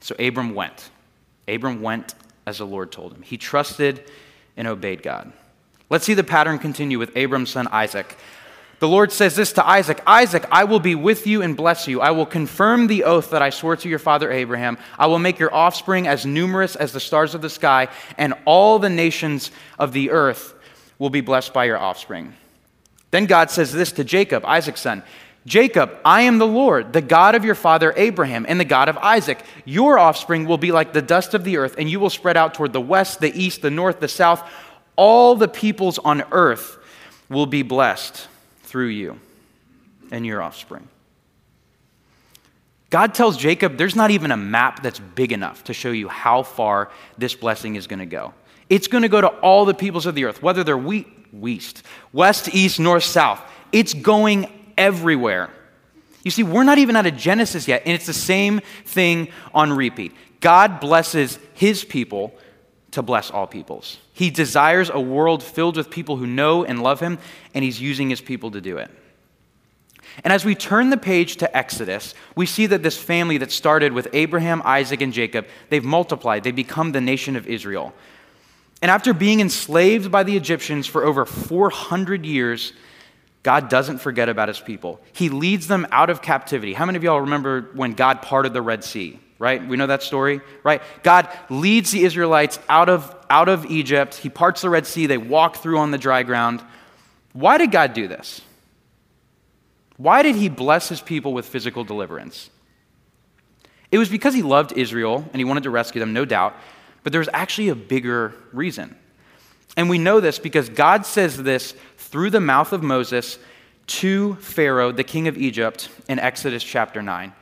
So 0.00 0.14
Abram 0.18 0.54
went. 0.54 0.90
Abram 1.48 1.82
went 1.82 2.14
as 2.46 2.58
the 2.58 2.66
Lord 2.66 2.92
told 2.92 3.12
him. 3.12 3.22
He 3.22 3.36
trusted 3.36 4.10
and 4.56 4.68
obeyed 4.68 5.02
God. 5.02 5.32
Let's 5.88 6.04
see 6.04 6.14
the 6.14 6.24
pattern 6.24 6.58
continue 6.58 6.98
with 6.98 7.16
Abram's 7.16 7.50
son 7.50 7.68
Isaac. 7.68 8.16
The 8.78 8.88
Lord 8.88 9.10
says 9.10 9.34
this 9.34 9.54
to 9.54 9.66
Isaac 9.66 10.02
Isaac, 10.06 10.44
I 10.50 10.64
will 10.64 10.80
be 10.80 10.94
with 10.94 11.26
you 11.26 11.40
and 11.40 11.56
bless 11.56 11.88
you. 11.88 12.02
I 12.02 12.10
will 12.10 12.26
confirm 12.26 12.86
the 12.86 13.04
oath 13.04 13.30
that 13.30 13.40
I 13.40 13.48
swore 13.48 13.76
to 13.76 13.88
your 13.88 13.98
father 13.98 14.30
Abraham. 14.30 14.76
I 14.98 15.06
will 15.06 15.18
make 15.18 15.38
your 15.38 15.54
offspring 15.54 16.06
as 16.06 16.26
numerous 16.26 16.76
as 16.76 16.92
the 16.92 17.00
stars 17.00 17.34
of 17.34 17.40
the 17.40 17.48
sky, 17.48 17.88
and 18.18 18.34
all 18.44 18.78
the 18.78 18.90
nations 18.90 19.50
of 19.78 19.92
the 19.92 20.10
earth 20.10 20.54
will 20.98 21.08
be 21.08 21.22
blessed 21.22 21.54
by 21.54 21.64
your 21.64 21.78
offspring. 21.78 22.34
Then 23.12 23.24
God 23.24 23.50
says 23.50 23.72
this 23.72 23.92
to 23.92 24.04
Jacob, 24.04 24.44
Isaac's 24.44 24.82
son 24.82 25.02
Jacob, 25.46 25.96
I 26.04 26.22
am 26.22 26.38
the 26.38 26.46
Lord, 26.46 26.92
the 26.92 27.00
God 27.00 27.36
of 27.36 27.44
your 27.44 27.54
father 27.54 27.94
Abraham, 27.96 28.44
and 28.46 28.60
the 28.60 28.64
God 28.64 28.88
of 28.90 28.98
Isaac. 28.98 29.42
Your 29.64 29.98
offspring 29.98 30.44
will 30.44 30.58
be 30.58 30.72
like 30.72 30.92
the 30.92 31.00
dust 31.00 31.32
of 31.32 31.44
the 31.44 31.56
earth, 31.56 31.76
and 31.78 31.88
you 31.88 31.98
will 31.98 32.10
spread 32.10 32.36
out 32.36 32.52
toward 32.52 32.74
the 32.74 32.80
west, 32.80 33.20
the 33.20 33.32
east, 33.32 33.62
the 33.62 33.70
north, 33.70 34.00
the 34.00 34.08
south. 34.08 34.46
All 34.96 35.34
the 35.34 35.48
peoples 35.48 35.98
on 35.98 36.24
earth 36.30 36.76
will 37.30 37.46
be 37.46 37.62
blessed 37.62 38.26
through 38.76 38.88
you 38.88 39.18
and 40.10 40.26
your 40.26 40.42
offspring. 40.42 40.86
God 42.90 43.14
tells 43.14 43.38
Jacob 43.38 43.78
there's 43.78 43.96
not 43.96 44.10
even 44.10 44.30
a 44.30 44.36
map 44.36 44.82
that's 44.82 44.98
big 44.98 45.32
enough 45.32 45.64
to 45.64 45.72
show 45.72 45.90
you 45.90 46.08
how 46.08 46.42
far 46.42 46.90
this 47.16 47.34
blessing 47.34 47.76
is 47.76 47.86
going 47.86 48.00
to 48.00 48.04
go. 48.04 48.34
It's 48.68 48.86
going 48.86 49.00
to 49.00 49.08
go 49.08 49.22
to 49.22 49.28
all 49.28 49.64
the 49.64 49.72
peoples 49.72 50.04
of 50.04 50.14
the 50.14 50.26
earth, 50.26 50.42
whether 50.42 50.62
they're 50.62 50.76
wheat, 50.76 51.06
west, 51.32 51.84
west, 52.12 52.54
east, 52.54 52.78
north, 52.78 53.04
south. 53.04 53.40
It's 53.72 53.94
going 53.94 54.52
everywhere. 54.76 55.48
You 56.22 56.30
see, 56.30 56.42
we're 56.42 56.64
not 56.64 56.76
even 56.76 56.96
out 56.96 57.06
of 57.06 57.16
Genesis 57.16 57.66
yet, 57.66 57.80
and 57.86 57.94
it's 57.94 58.04
the 58.04 58.12
same 58.12 58.60
thing 58.84 59.28
on 59.54 59.72
repeat. 59.72 60.12
God 60.42 60.80
blesses 60.80 61.38
his 61.54 61.82
people 61.82 62.34
to 62.90 63.00
bless 63.00 63.30
all 63.30 63.46
peoples. 63.46 63.96
He 64.16 64.30
desires 64.30 64.88
a 64.88 64.98
world 64.98 65.42
filled 65.42 65.76
with 65.76 65.90
people 65.90 66.16
who 66.16 66.26
know 66.26 66.64
and 66.64 66.82
love 66.82 67.00
him, 67.00 67.18
and 67.52 67.62
he's 67.62 67.78
using 67.78 68.08
his 68.08 68.22
people 68.22 68.50
to 68.52 68.62
do 68.62 68.78
it. 68.78 68.90
And 70.24 70.32
as 70.32 70.42
we 70.42 70.54
turn 70.54 70.88
the 70.88 70.96
page 70.96 71.36
to 71.36 71.54
Exodus, 71.54 72.14
we 72.34 72.46
see 72.46 72.64
that 72.64 72.82
this 72.82 72.96
family 72.96 73.36
that 73.36 73.52
started 73.52 73.92
with 73.92 74.08
Abraham, 74.14 74.62
Isaac, 74.64 75.02
and 75.02 75.12
Jacob, 75.12 75.46
they've 75.68 75.84
multiplied. 75.84 76.44
They 76.44 76.50
become 76.50 76.92
the 76.92 77.00
nation 77.02 77.36
of 77.36 77.46
Israel. 77.46 77.92
And 78.80 78.90
after 78.90 79.12
being 79.12 79.40
enslaved 79.40 80.10
by 80.10 80.22
the 80.22 80.34
Egyptians 80.34 80.86
for 80.86 81.04
over 81.04 81.26
400 81.26 82.24
years, 82.24 82.72
God 83.42 83.68
doesn't 83.68 83.98
forget 83.98 84.30
about 84.30 84.48
his 84.48 84.60
people. 84.60 84.98
He 85.12 85.28
leads 85.28 85.66
them 85.66 85.86
out 85.90 86.08
of 86.08 86.22
captivity. 86.22 86.72
How 86.72 86.86
many 86.86 86.96
of 86.96 87.04
y'all 87.04 87.20
remember 87.20 87.68
when 87.74 87.92
God 87.92 88.22
parted 88.22 88.54
the 88.54 88.62
Red 88.62 88.82
Sea? 88.82 89.20
Right? 89.38 89.66
We 89.66 89.76
know 89.76 89.86
that 89.86 90.02
story, 90.02 90.40
right? 90.62 90.80
God 91.02 91.28
leads 91.50 91.90
the 91.90 92.04
Israelites 92.04 92.58
out 92.70 92.88
of, 92.88 93.14
out 93.28 93.50
of 93.50 93.66
Egypt. 93.66 94.14
He 94.14 94.30
parts 94.30 94.62
the 94.62 94.70
Red 94.70 94.86
Sea. 94.86 95.06
They 95.06 95.18
walk 95.18 95.56
through 95.56 95.78
on 95.78 95.90
the 95.90 95.98
dry 95.98 96.22
ground. 96.22 96.64
Why 97.34 97.58
did 97.58 97.70
God 97.70 97.92
do 97.92 98.08
this? 98.08 98.40
Why 99.98 100.22
did 100.22 100.36
he 100.36 100.48
bless 100.48 100.88
his 100.88 101.00
people 101.00 101.34
with 101.34 101.46
physical 101.46 101.84
deliverance? 101.84 102.50
It 103.90 103.98
was 103.98 104.08
because 104.08 104.34
he 104.34 104.42
loved 104.42 104.72
Israel 104.72 105.24
and 105.32 105.36
he 105.36 105.44
wanted 105.44 105.64
to 105.64 105.70
rescue 105.70 106.00
them, 106.00 106.12
no 106.12 106.24
doubt, 106.24 106.54
but 107.02 107.12
there 107.12 107.20
was 107.20 107.28
actually 107.32 107.68
a 107.68 107.74
bigger 107.74 108.34
reason. 108.52 108.96
And 109.76 109.90
we 109.90 109.98
know 109.98 110.20
this 110.20 110.38
because 110.38 110.68
God 110.68 111.06
says 111.06 111.42
this 111.42 111.74
through 111.98 112.30
the 112.30 112.40
mouth 112.40 112.72
of 112.72 112.82
Moses 112.82 113.38
to 113.86 114.34
Pharaoh, 114.36 114.92
the 114.92 115.04
king 115.04 115.28
of 115.28 115.36
Egypt, 115.36 115.88
in 116.08 116.18
Exodus 116.18 116.64
chapter 116.64 117.02
9. 117.02 117.32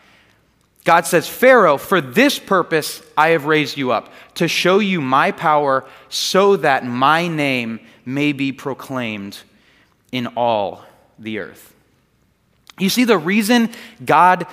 God 0.84 1.06
says, 1.06 1.26
Pharaoh, 1.26 1.78
for 1.78 2.00
this 2.00 2.38
purpose 2.38 3.02
I 3.16 3.28
have 3.28 3.46
raised 3.46 3.78
you 3.78 3.90
up, 3.90 4.12
to 4.34 4.48
show 4.48 4.78
you 4.78 5.00
my 5.00 5.32
power, 5.32 5.84
so 6.10 6.56
that 6.56 6.84
my 6.84 7.26
name 7.26 7.80
may 8.04 8.32
be 8.32 8.52
proclaimed 8.52 9.38
in 10.12 10.26
all 10.28 10.84
the 11.18 11.38
earth. 11.38 11.74
You 12.78 12.90
see, 12.90 13.04
the 13.04 13.16
reason 13.16 13.70
God 14.04 14.46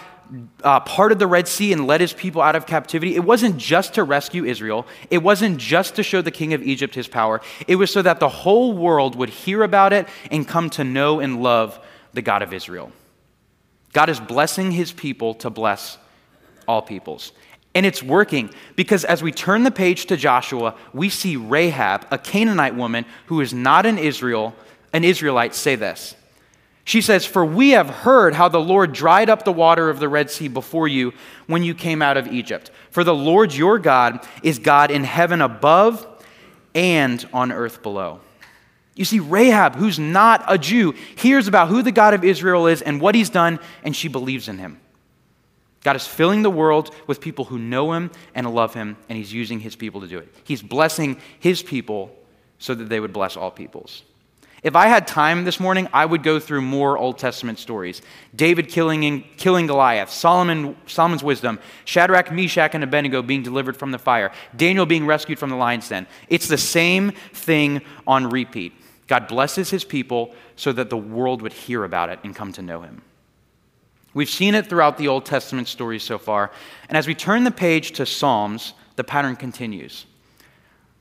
uh, 0.63 0.79
parted 0.81 1.19
the 1.19 1.27
Red 1.27 1.47
Sea 1.49 1.73
and 1.73 1.85
led 1.85 1.99
his 1.99 2.13
people 2.13 2.41
out 2.41 2.55
of 2.55 2.65
captivity, 2.65 3.15
it 3.15 3.23
wasn't 3.23 3.57
just 3.57 3.95
to 3.95 4.03
rescue 4.03 4.45
Israel. 4.45 4.87
It 5.09 5.17
wasn't 5.17 5.57
just 5.57 5.95
to 5.95 6.03
show 6.03 6.21
the 6.21 6.31
king 6.31 6.53
of 6.53 6.63
Egypt 6.63 6.95
his 6.95 7.07
power. 7.07 7.41
It 7.67 7.75
was 7.75 7.91
so 7.91 8.01
that 8.01 8.21
the 8.21 8.29
whole 8.29 8.73
world 8.73 9.15
would 9.15 9.29
hear 9.29 9.63
about 9.63 9.91
it 9.91 10.07
and 10.29 10.47
come 10.47 10.69
to 10.71 10.85
know 10.85 11.19
and 11.19 11.43
love 11.43 11.77
the 12.13 12.21
God 12.21 12.41
of 12.41 12.53
Israel. 12.53 12.91
God 13.91 14.09
is 14.09 14.19
blessing 14.19 14.71
his 14.71 14.93
people 14.93 15.33
to 15.35 15.49
bless 15.49 15.97
all 16.67 16.81
peoples. 16.81 17.31
And 17.73 17.85
it's 17.85 18.03
working 18.03 18.49
because 18.75 19.05
as 19.05 19.23
we 19.23 19.31
turn 19.31 19.63
the 19.63 19.71
page 19.71 20.05
to 20.07 20.17
Joshua, 20.17 20.75
we 20.93 21.09
see 21.09 21.37
Rahab, 21.37 22.05
a 22.11 22.17
Canaanite 22.17 22.75
woman 22.75 23.05
who 23.27 23.39
is 23.39 23.53
not 23.53 23.85
an 23.85 23.97
Israel, 23.97 24.53
an 24.91 25.03
Israelite, 25.03 25.55
say 25.55 25.75
this. 25.75 26.15
She 26.83 27.01
says, 27.01 27.25
For 27.25 27.45
we 27.45 27.71
have 27.71 27.89
heard 27.89 28.33
how 28.33 28.49
the 28.49 28.59
Lord 28.59 28.91
dried 28.91 29.29
up 29.29 29.45
the 29.45 29.53
water 29.53 29.89
of 29.89 29.99
the 29.99 30.09
Red 30.09 30.29
Sea 30.29 30.47
before 30.47 30.87
you 30.87 31.13
when 31.47 31.63
you 31.63 31.73
came 31.73 32.01
out 32.01 32.17
of 32.17 32.27
Egypt. 32.27 32.71
For 32.89 33.03
the 33.03 33.15
Lord 33.15 33.53
your 33.53 33.79
God 33.79 34.27
is 34.43 34.59
God 34.59 34.91
in 34.91 35.03
heaven 35.03 35.41
above 35.41 36.05
and 36.75 37.25
on 37.31 37.51
earth 37.51 37.81
below. 37.81 38.19
You 38.95 39.05
see, 39.05 39.19
Rahab, 39.19 39.75
who's 39.75 39.99
not 39.99 40.43
a 40.47 40.57
Jew, 40.57 40.93
hears 41.15 41.47
about 41.47 41.69
who 41.69 41.81
the 41.81 41.91
God 41.91 42.13
of 42.13 42.25
Israel 42.25 42.67
is 42.67 42.81
and 42.81 42.99
what 42.99 43.15
he's 43.15 43.29
done, 43.29 43.59
and 43.83 43.95
she 43.95 44.09
believes 44.09 44.49
in 44.49 44.57
him. 44.57 44.81
God 45.83 45.95
is 45.95 46.05
filling 46.05 46.43
the 46.43 46.49
world 46.49 46.93
with 47.07 47.21
people 47.21 47.45
who 47.45 47.57
know 47.57 47.93
him 47.93 48.11
and 48.35 48.53
love 48.53 48.73
him, 48.73 48.97
and 49.09 49.17
he's 49.17 49.33
using 49.33 49.59
his 49.59 49.75
people 49.75 50.01
to 50.01 50.07
do 50.07 50.19
it. 50.19 50.33
He's 50.43 50.61
blessing 50.61 51.19
his 51.39 51.63
people 51.63 52.15
so 52.59 52.75
that 52.75 52.89
they 52.89 52.99
would 52.99 53.13
bless 53.13 53.35
all 53.35 53.49
peoples. 53.49 54.03
If 54.63 54.75
I 54.75 54.85
had 54.85 55.07
time 55.07 55.43
this 55.43 55.59
morning, 55.59 55.87
I 55.91 56.05
would 56.05 56.21
go 56.21 56.39
through 56.39 56.61
more 56.61 56.95
Old 56.95 57.17
Testament 57.17 57.57
stories. 57.57 58.03
David 58.35 58.69
killing, 58.69 59.23
killing 59.37 59.65
Goliath, 59.65 60.11
Solomon, 60.11 60.75
Solomon's 60.85 61.23
wisdom, 61.23 61.57
Shadrach, 61.85 62.31
Meshach, 62.31 62.75
and 62.75 62.83
Abednego 62.83 63.23
being 63.23 63.41
delivered 63.41 63.75
from 63.75 63.89
the 63.89 63.97
fire, 63.97 64.31
Daniel 64.55 64.85
being 64.85 65.07
rescued 65.07 65.39
from 65.39 65.49
the 65.49 65.55
lion's 65.55 65.89
den. 65.89 66.05
It's 66.29 66.47
the 66.47 66.59
same 66.59 67.11
thing 67.33 67.81
on 68.05 68.29
repeat. 68.29 68.73
God 69.07 69.27
blesses 69.27 69.71
his 69.71 69.83
people 69.83 70.35
so 70.55 70.71
that 70.73 70.91
the 70.91 70.97
world 70.97 71.41
would 71.41 71.53
hear 71.53 71.83
about 71.83 72.09
it 72.09 72.19
and 72.23 72.35
come 72.35 72.53
to 72.53 72.61
know 72.61 72.81
him. 72.81 73.01
We've 74.13 74.29
seen 74.29 74.55
it 74.55 74.67
throughout 74.67 74.97
the 74.97 75.07
Old 75.07 75.25
Testament 75.25 75.67
stories 75.67 76.03
so 76.03 76.17
far. 76.17 76.51
And 76.89 76.97
as 76.97 77.07
we 77.07 77.15
turn 77.15 77.43
the 77.43 77.51
page 77.51 77.91
to 77.93 78.05
Psalms, 78.05 78.73
the 78.95 79.03
pattern 79.03 79.35
continues. 79.35 80.05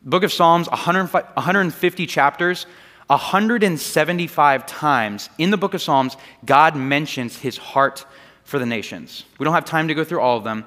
Book 0.03 0.23
of 0.23 0.33
Psalms, 0.33 0.69
150 0.69 2.07
chapters, 2.07 2.67
175 3.09 4.67
times 4.67 5.29
in 5.39 5.51
the 5.51 5.57
book 5.57 5.75
of 5.75 5.83
Psalms, 5.83 6.17
God 6.45 6.77
mentions 6.77 7.37
his 7.37 7.57
heart 7.57 8.07
for 8.45 8.59
the 8.59 8.67
nations. 8.67 9.25
We 9.39 9.45
don't 9.45 9.55
have 9.55 9.65
time 9.65 9.89
to 9.89 9.95
go 9.95 10.05
through 10.05 10.21
all 10.21 10.37
of 10.37 10.45
them, 10.45 10.65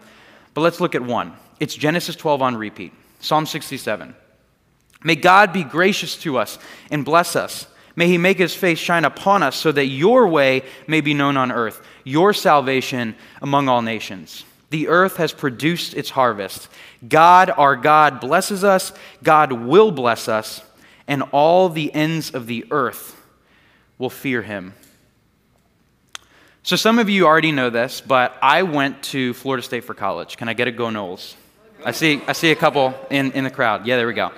but 0.54 0.62
let's 0.62 0.82
look 0.82 0.96
at 0.96 1.02
one. 1.02 1.34
It's 1.60 1.74
Genesis 1.74 2.16
12 2.18 2.42
on 2.42 2.58
repeat. 2.58 2.94
Psalm 3.22 3.46
67. 3.46 4.14
May 5.04 5.16
God 5.16 5.54
be 5.54 5.64
gracious 5.64 6.18
to 6.18 6.38
us 6.38 6.60
and 6.92 7.06
bless 7.06 7.36
us 7.36 7.68
May 7.96 8.08
he 8.08 8.18
make 8.18 8.40
his 8.40 8.56
face 8.56 8.80
shine 8.80 9.06
upon 9.06 9.44
us 9.44 9.56
so 9.56 9.72
that 9.72 9.86
your 9.86 10.28
way 10.28 10.64
may 10.88 11.02
be 11.02 11.14
known 11.14 11.38
on 11.38 11.52
earth, 11.52 11.82
your 12.04 12.34
salvation 12.34 13.16
among 13.42 13.70
all 13.70 13.82
nations. 13.82 14.46
The 14.72 14.88
earth 14.88 15.18
has 15.18 15.32
produced 15.32 15.94
its 15.94 16.10
harvest. 16.10 16.68
God, 17.08 17.52
our 17.52 17.76
God, 17.76 18.20
blesses 18.20 18.64
us. 18.64 18.92
God 19.22 19.52
will 19.52 19.92
bless 19.92 20.28
us, 20.28 20.62
and 21.08 21.22
all 21.32 21.70
the 21.70 21.94
ends 21.94 22.32
of 22.32 22.48
the 22.48 22.66
earth 22.72 23.16
will 24.00 24.10
fear 24.10 24.42
him. 24.42 24.74
So, 26.64 26.76
some 26.76 26.98
of 26.98 27.10
you 27.10 27.28
already 27.28 27.52
know 27.52 27.70
this, 27.70 28.02
but 28.02 28.36
I 28.42 28.64
went 28.64 29.04
to 29.04 29.34
Florida 29.34 29.62
State 29.62 29.84
for 29.84 29.94
college. 29.94 30.38
Can 30.38 30.48
I 30.50 30.54
get 30.54 30.68
a 30.68 30.72
go 30.72 30.86
Noles? 30.86 31.36
I 31.86 31.92
see, 31.92 32.22
I 32.26 32.32
see 32.32 32.52
a 32.52 32.56
couple 32.56 32.96
in, 33.10 33.34
in 33.34 33.44
the 33.44 33.52
crowd. 33.52 33.86
Yeah, 33.86 33.98
there 33.98 34.08
we 34.08 34.14
go. 34.14 34.32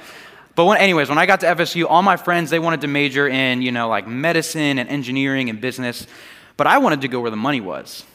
But 0.56 0.66
when, 0.66 0.78
anyways, 0.78 1.10
when 1.10 1.18
I 1.18 1.26
got 1.26 1.42
to 1.42 1.48
FSU, 1.48 1.86
all 1.88 2.02
my 2.02 2.18
friends, 2.18 2.50
they 2.50 2.60
wanted 2.60 2.82
to 2.82 2.88
major 2.88 3.28
in, 3.28 3.62
you 3.62 3.72
know, 3.72 3.90
like 3.90 4.08
medicine 4.08 4.80
and 4.80 4.90
engineering 4.90 5.50
and 5.50 5.60
business. 5.60 6.08
But 6.58 6.68
I 6.68 6.78
wanted 6.78 7.02
to 7.02 7.08
go 7.08 7.20
where 7.20 7.32
the 7.32 7.38
money 7.38 7.62
was 7.62 8.06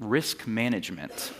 risk 0.00 0.46
management. 0.46 1.32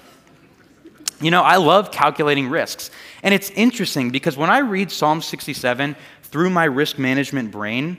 You 1.20 1.30
know, 1.30 1.42
I 1.42 1.56
love 1.56 1.90
calculating 1.90 2.48
risks. 2.48 2.90
And 3.22 3.32
it's 3.32 3.50
interesting 3.50 4.10
because 4.10 4.36
when 4.36 4.50
I 4.50 4.58
read 4.58 4.90
Psalm 4.90 5.22
67 5.22 5.96
through 6.24 6.50
my 6.50 6.64
risk 6.64 6.98
management 6.98 7.50
brain, 7.50 7.96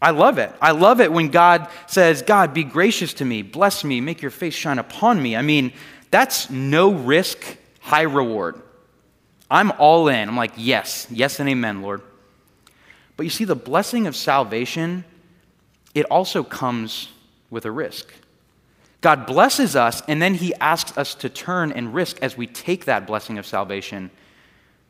I 0.00 0.10
love 0.10 0.38
it. 0.38 0.52
I 0.60 0.72
love 0.72 1.00
it 1.00 1.12
when 1.12 1.28
God 1.28 1.68
says, 1.86 2.22
God, 2.22 2.54
be 2.54 2.64
gracious 2.64 3.14
to 3.14 3.24
me, 3.24 3.42
bless 3.42 3.84
me, 3.84 4.00
make 4.00 4.22
your 4.22 4.30
face 4.30 4.54
shine 4.54 4.78
upon 4.78 5.22
me. 5.22 5.36
I 5.36 5.42
mean, 5.42 5.72
that's 6.10 6.50
no 6.50 6.92
risk, 6.92 7.56
high 7.80 8.02
reward. 8.02 8.60
I'm 9.50 9.72
all 9.72 10.08
in. 10.08 10.28
I'm 10.28 10.36
like, 10.36 10.52
yes, 10.56 11.06
yes, 11.10 11.40
and 11.40 11.48
amen, 11.48 11.82
Lord. 11.82 12.02
But 13.16 13.24
you 13.24 13.30
see, 13.30 13.44
the 13.44 13.54
blessing 13.54 14.06
of 14.06 14.16
salvation, 14.16 15.04
it 15.94 16.06
also 16.06 16.42
comes 16.42 17.08
with 17.50 17.64
a 17.64 17.70
risk. 17.70 18.12
God 19.00 19.26
blesses 19.26 19.76
us, 19.76 20.02
and 20.08 20.20
then 20.20 20.34
He 20.34 20.54
asks 20.54 20.96
us 20.96 21.14
to 21.16 21.28
turn 21.28 21.72
and 21.72 21.94
risk 21.94 22.18
as 22.22 22.36
we 22.36 22.46
take 22.46 22.86
that 22.86 23.06
blessing 23.06 23.38
of 23.38 23.46
salvation 23.46 24.10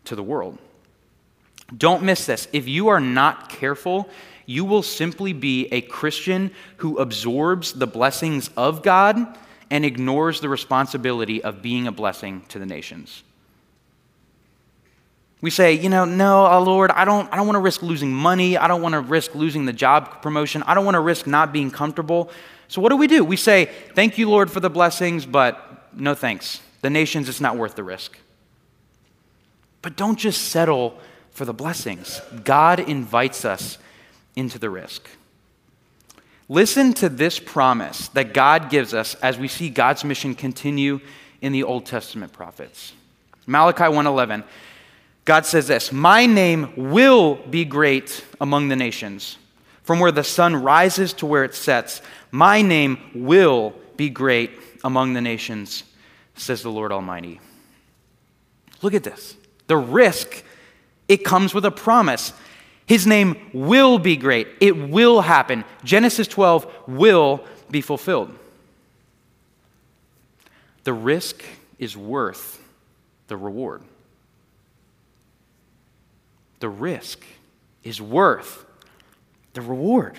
to 0.04 0.14
the 0.14 0.23
world. 0.23 0.58
Don't 1.76 2.02
miss 2.02 2.26
this. 2.26 2.46
If 2.52 2.68
you 2.68 2.88
are 2.88 3.00
not 3.00 3.49
careful, 3.49 4.08
you 4.46 4.64
will 4.64 4.82
simply 4.82 5.32
be 5.32 5.66
a 5.73 5.80
Christian 5.80 6.50
who 6.78 6.99
absorbs 6.99 7.73
the 7.73 7.87
blessings 7.87 8.50
of 8.56 8.82
God 8.82 9.37
and 9.70 9.84
ignores 9.84 10.40
the 10.40 10.49
responsibility 10.49 11.42
of 11.42 11.62
being 11.62 11.87
a 11.87 11.92
blessing 11.92 12.44
to 12.49 12.58
the 12.58 12.66
nations. 12.66 13.23
We 15.44 15.50
say, 15.50 15.74
you 15.74 15.90
know, 15.90 16.06
no, 16.06 16.46
oh 16.46 16.62
Lord, 16.62 16.90
I 16.90 17.04
don't, 17.04 17.30
I 17.30 17.36
don't 17.36 17.46
want 17.46 17.56
to 17.56 17.60
risk 17.60 17.82
losing 17.82 18.10
money. 18.10 18.56
I 18.56 18.66
don't 18.66 18.80
want 18.80 18.94
to 18.94 19.00
risk 19.00 19.34
losing 19.34 19.66
the 19.66 19.74
job 19.74 20.22
promotion. 20.22 20.62
I 20.62 20.72
don't 20.72 20.86
want 20.86 20.94
to 20.94 21.00
risk 21.00 21.26
not 21.26 21.52
being 21.52 21.70
comfortable. 21.70 22.30
So 22.68 22.80
what 22.80 22.88
do 22.88 22.96
we 22.96 23.06
do? 23.06 23.22
We 23.22 23.36
say, 23.36 23.70
thank 23.94 24.16
you, 24.16 24.30
Lord, 24.30 24.50
for 24.50 24.60
the 24.60 24.70
blessings, 24.70 25.26
but 25.26 25.92
no 25.94 26.14
thanks. 26.14 26.62
The 26.80 26.88
nations, 26.88 27.28
it's 27.28 27.42
not 27.42 27.58
worth 27.58 27.74
the 27.74 27.84
risk. 27.84 28.16
But 29.82 29.96
don't 29.96 30.18
just 30.18 30.48
settle 30.48 30.98
for 31.32 31.44
the 31.44 31.52
blessings. 31.52 32.22
God 32.42 32.80
invites 32.80 33.44
us 33.44 33.76
into 34.36 34.58
the 34.58 34.70
risk. 34.70 35.06
Listen 36.48 36.94
to 36.94 37.10
this 37.10 37.38
promise 37.38 38.08
that 38.08 38.32
God 38.32 38.70
gives 38.70 38.94
us 38.94 39.14
as 39.16 39.36
we 39.36 39.48
see 39.48 39.68
God's 39.68 40.04
mission 40.04 40.34
continue 40.34 41.02
in 41.42 41.52
the 41.52 41.64
Old 41.64 41.84
Testament 41.84 42.32
prophets. 42.32 42.94
Malachi 43.46 43.84
1:11 43.84 44.42
God 45.24 45.46
says 45.46 45.68
this 45.68 45.92
My 45.92 46.26
name 46.26 46.72
will 46.92 47.36
be 47.36 47.64
great 47.64 48.24
among 48.40 48.68
the 48.68 48.76
nations. 48.76 49.38
From 49.82 50.00
where 50.00 50.12
the 50.12 50.24
sun 50.24 50.56
rises 50.56 51.12
to 51.14 51.26
where 51.26 51.44
it 51.44 51.54
sets, 51.54 52.00
my 52.30 52.62
name 52.62 52.98
will 53.14 53.74
be 53.96 54.08
great 54.08 54.50
among 54.82 55.12
the 55.12 55.20
nations, 55.20 55.84
says 56.36 56.62
the 56.62 56.70
Lord 56.70 56.90
Almighty. 56.90 57.38
Look 58.80 58.94
at 58.94 59.04
this. 59.04 59.36
The 59.66 59.76
risk, 59.76 60.42
it 61.06 61.18
comes 61.18 61.52
with 61.52 61.66
a 61.66 61.70
promise. 61.70 62.32
His 62.86 63.06
name 63.06 63.50
will 63.52 63.98
be 63.98 64.16
great. 64.16 64.48
It 64.60 64.72
will 64.76 65.20
happen. 65.20 65.64
Genesis 65.84 66.28
12 66.28 66.66
will 66.86 67.44
be 67.70 67.82
fulfilled. 67.82 68.34
The 70.84 70.94
risk 70.94 71.42
is 71.78 71.94
worth 71.94 72.62
the 73.28 73.36
reward 73.36 73.82
the 76.61 76.68
risk 76.68 77.25
is 77.82 78.00
worth 78.00 78.64
the 79.52 79.61
reward. 79.61 80.18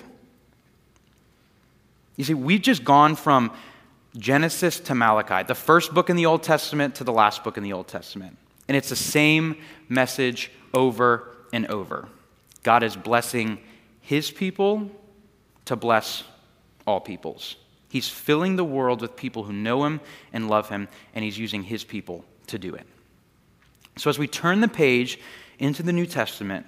You 2.16 2.24
see, 2.24 2.34
we've 2.34 2.62
just 2.62 2.84
gone 2.84 3.16
from 3.16 3.52
Genesis 4.18 4.80
to 4.82 4.96
Malachi, 4.96 5.46
the 5.46 5.56
first 5.56 5.94
book 5.94 6.10
in 6.10 6.16
the 6.16 6.26
Old 6.26 6.44
Testament 6.44 6.96
to 6.96 7.04
the 7.04 7.12
last 7.12 7.44
book 7.44 7.58
in 7.58 7.64
the 7.64 7.74
Old 7.74 7.88
Testament. 7.88 8.38
And 8.68 8.78
it's 8.78 8.90
the 8.90 8.96
same 8.96 9.58
message 9.90 10.52
over 10.74 11.36
and 11.52 11.68
over. 11.68 12.08
God 12.64 12.84
is 12.84 12.96
blessing 12.96 13.60
his 14.02 14.32
people 14.32 14.90
to 15.66 15.76
bless 15.76 16.24
all 16.88 17.02
peoples. 17.02 17.58
He's 17.90 18.08
filling 18.08 18.56
the 18.56 18.64
world 18.64 19.02
with 19.02 19.16
people 19.16 19.44
who 19.44 19.54
know 19.54 19.86
him 19.86 20.00
and 20.34 20.50
love 20.50 20.70
him, 20.70 20.88
and 21.14 21.24
he's 21.24 21.38
using 21.38 21.64
his 21.64 21.84
people 21.84 22.24
to 22.48 22.58
do 22.58 22.74
it. 22.76 22.86
So 23.98 24.10
as 24.10 24.20
we 24.20 24.28
turn 24.28 24.62
the 24.62 24.68
page 24.68 25.20
into 25.60 25.84
the 25.84 25.94
New 25.94 26.06
Testament, 26.06 26.66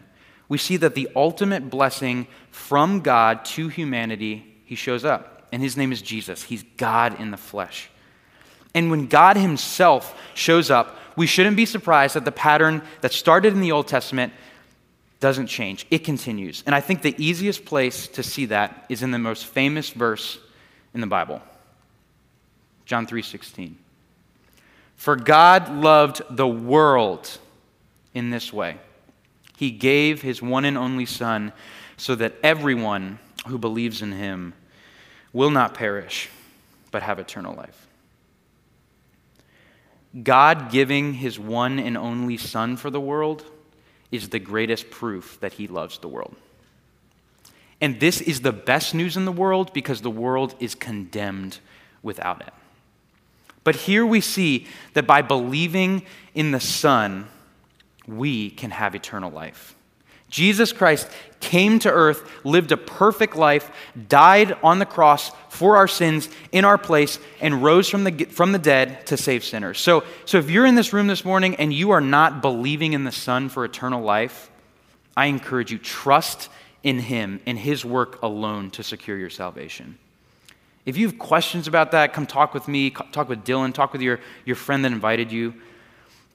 we 0.49 0.57
see 0.57 0.77
that 0.77 0.95
the 0.95 1.09
ultimate 1.15 1.69
blessing 1.69 2.27
from 2.51 3.01
God 3.01 3.43
to 3.45 3.67
humanity 3.67 4.55
he 4.63 4.75
shows 4.75 5.05
up, 5.05 5.47
and 5.51 5.61
his 5.61 5.77
name 5.77 5.91
is 5.91 6.01
Jesus. 6.01 6.43
He's 6.43 6.63
God 6.77 7.19
in 7.19 7.31
the 7.31 7.37
flesh. 7.37 7.89
And 8.73 8.91
when 8.91 9.07
God 9.07 9.37
himself 9.37 10.19
shows 10.33 10.69
up, 10.69 10.97
we 11.15 11.25
shouldn't 11.25 11.57
be 11.57 11.65
surprised 11.65 12.15
that 12.15 12.25
the 12.25 12.31
pattern 12.31 12.81
that 13.01 13.11
started 13.11 13.53
in 13.53 13.61
the 13.61 13.71
Old 13.71 13.87
Testament 13.87 14.33
doesn't 15.19 15.47
change. 15.47 15.87
It 15.89 16.03
continues. 16.03 16.63
And 16.65 16.75
I 16.75 16.81
think 16.81 17.01
the 17.01 17.15
easiest 17.17 17.65
place 17.65 18.07
to 18.09 18.23
see 18.23 18.45
that 18.47 18.85
is 18.87 19.01
in 19.01 19.11
the 19.11 19.19
most 19.19 19.45
famous 19.45 19.89
verse 19.89 20.37
in 20.93 21.01
the 21.01 21.07
Bible. 21.07 21.41
John 22.85 23.07
3:16. 23.07 23.77
For 24.95 25.15
God 25.15 25.73
loved 25.73 26.21
the 26.29 26.47
world 26.47 27.39
in 28.13 28.29
this 28.29 28.51
way. 28.51 28.77
He 29.57 29.71
gave 29.71 30.21
his 30.21 30.41
one 30.41 30.65
and 30.65 30.77
only 30.77 31.05
son 31.05 31.51
so 31.97 32.15
that 32.15 32.35
everyone 32.43 33.19
who 33.47 33.57
believes 33.57 34.01
in 34.01 34.11
him 34.11 34.53
will 35.33 35.49
not 35.49 35.73
perish 35.73 36.29
but 36.91 37.03
have 37.03 37.19
eternal 37.19 37.55
life. 37.55 37.87
God 40.23 40.71
giving 40.71 41.13
his 41.13 41.39
one 41.39 41.79
and 41.79 41.97
only 41.97 42.37
son 42.37 42.77
for 42.77 42.89
the 42.89 42.99
world 42.99 43.45
is 44.11 44.29
the 44.29 44.39
greatest 44.39 44.89
proof 44.89 45.37
that 45.41 45.53
he 45.53 45.67
loves 45.67 45.99
the 45.99 46.07
world. 46.07 46.35
And 47.81 47.99
this 47.99 48.21
is 48.21 48.41
the 48.41 48.53
best 48.53 48.95
news 48.95 49.17
in 49.17 49.25
the 49.25 49.31
world 49.31 49.73
because 49.73 50.01
the 50.01 50.09
world 50.09 50.55
is 50.59 50.73
condemned 50.73 51.59
without 52.01 52.41
it. 52.41 52.53
But 53.63 53.75
here 53.75 54.05
we 54.05 54.21
see 54.21 54.65
that 54.93 55.05
by 55.05 55.21
believing 55.21 56.03
in 56.33 56.51
the 56.51 56.59
Son, 56.59 57.27
we 58.07 58.49
can 58.49 58.71
have 58.71 58.95
eternal 58.95 59.31
life. 59.31 59.75
Jesus 60.29 60.73
Christ 60.73 61.09
came 61.39 61.79
to 61.79 61.91
earth, 61.91 62.29
lived 62.43 62.71
a 62.71 62.77
perfect 62.77 63.35
life, 63.35 63.71
died 64.09 64.57
on 64.61 64.79
the 64.79 64.85
cross 64.85 65.31
for 65.49 65.77
our 65.77 65.87
sins 65.87 66.29
in 66.51 66.65
our 66.65 66.77
place, 66.77 67.17
and 67.39 67.63
rose 67.63 67.87
from 67.87 68.03
the, 68.03 68.25
from 68.25 68.51
the 68.51 68.59
dead 68.59 69.05
to 69.07 69.15
save 69.15 69.43
sinners. 69.43 69.79
So, 69.79 70.03
so 70.25 70.37
if 70.37 70.49
you're 70.49 70.65
in 70.65 70.75
this 70.75 70.91
room 70.91 71.07
this 71.07 71.23
morning 71.23 71.55
and 71.55 71.71
you 71.71 71.91
are 71.91 72.01
not 72.01 72.41
believing 72.41 72.93
in 72.93 73.05
the 73.05 73.11
Son 73.11 73.47
for 73.47 73.63
eternal 73.63 74.01
life, 74.01 74.51
I 75.15 75.27
encourage 75.27 75.71
you, 75.71 75.77
trust 75.77 76.49
in 76.83 76.99
Him 76.99 77.39
and 77.45 77.57
His 77.57 77.85
work 77.85 78.21
alone 78.21 78.69
to 78.71 78.83
secure 78.83 79.17
your 79.17 79.29
salvation. 79.29 79.97
If 80.85 80.97
you 80.97 81.07
have 81.07 81.17
questions 81.17 81.67
about 81.67 81.91
that, 81.91 82.13
come 82.13 82.25
talk 82.25 82.53
with 82.53 82.67
me, 82.67 82.89
talk 82.89 83.29
with 83.29 83.43
Dylan, 83.43 83.73
talk 83.73 83.93
with 83.93 84.01
your, 84.01 84.19
your 84.45 84.55
friend 84.55 84.85
that 84.85 84.91
invited 84.91 85.31
you. 85.31 85.53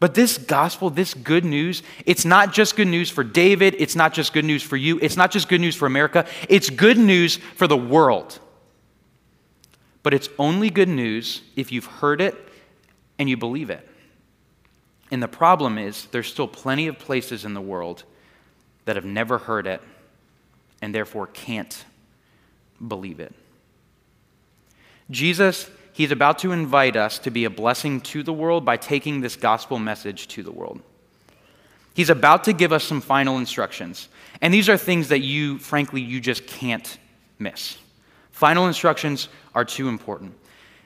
But 0.02 0.14
this 0.14 0.36
gospel, 0.36 0.90
this 0.90 1.14
good 1.14 1.44
news, 1.44 1.84
it's 2.06 2.24
not 2.24 2.52
just 2.52 2.74
good 2.74 2.88
news 2.88 3.08
for 3.08 3.22
David, 3.22 3.76
it's 3.78 3.94
not 3.94 4.12
just 4.12 4.32
good 4.32 4.44
news 4.44 4.60
for 4.60 4.76
you, 4.76 4.98
it's 4.98 5.16
not 5.16 5.30
just 5.30 5.48
good 5.48 5.60
news 5.60 5.76
for 5.76 5.86
America, 5.86 6.26
it's 6.48 6.70
good 6.70 6.98
news 6.98 7.36
for 7.36 7.68
the 7.68 7.76
world. 7.76 8.40
But 10.02 10.12
it's 10.12 10.28
only 10.40 10.70
good 10.70 10.88
news 10.88 11.42
if 11.54 11.70
you've 11.70 11.86
heard 11.86 12.20
it 12.20 12.34
and 13.20 13.30
you 13.30 13.36
believe 13.36 13.70
it. 13.70 13.88
And 15.12 15.22
the 15.22 15.28
problem 15.28 15.78
is, 15.78 16.06
there's 16.06 16.26
still 16.26 16.48
plenty 16.48 16.88
of 16.88 16.98
places 16.98 17.44
in 17.44 17.54
the 17.54 17.60
world 17.60 18.02
that 18.86 18.96
have 18.96 19.04
never 19.04 19.38
heard 19.38 19.68
it 19.68 19.80
and 20.80 20.92
therefore 20.92 21.28
can't 21.28 21.84
believe 22.84 23.20
it. 23.20 23.32
Jesus 25.12 25.70
he's 25.92 26.10
about 26.10 26.38
to 26.40 26.52
invite 26.52 26.96
us 26.96 27.18
to 27.20 27.30
be 27.30 27.44
a 27.44 27.50
blessing 27.50 28.00
to 28.00 28.22
the 28.22 28.32
world 28.32 28.64
by 28.64 28.76
taking 28.76 29.20
this 29.20 29.36
gospel 29.36 29.78
message 29.78 30.28
to 30.28 30.42
the 30.42 30.52
world. 30.52 30.80
He's 31.94 32.10
about 32.10 32.44
to 32.44 32.52
give 32.52 32.72
us 32.72 32.84
some 32.84 33.00
final 33.00 33.38
instructions. 33.38 34.08
And 34.40 34.52
these 34.52 34.68
are 34.68 34.76
things 34.76 35.08
that 35.08 35.20
you, 35.20 35.58
frankly, 35.58 36.00
you 36.00 36.20
just 36.20 36.46
can't 36.46 36.98
miss. 37.38 37.76
Final 38.30 38.66
instructions 38.66 39.28
are 39.54 39.64
too 39.64 39.88
important. 39.88 40.34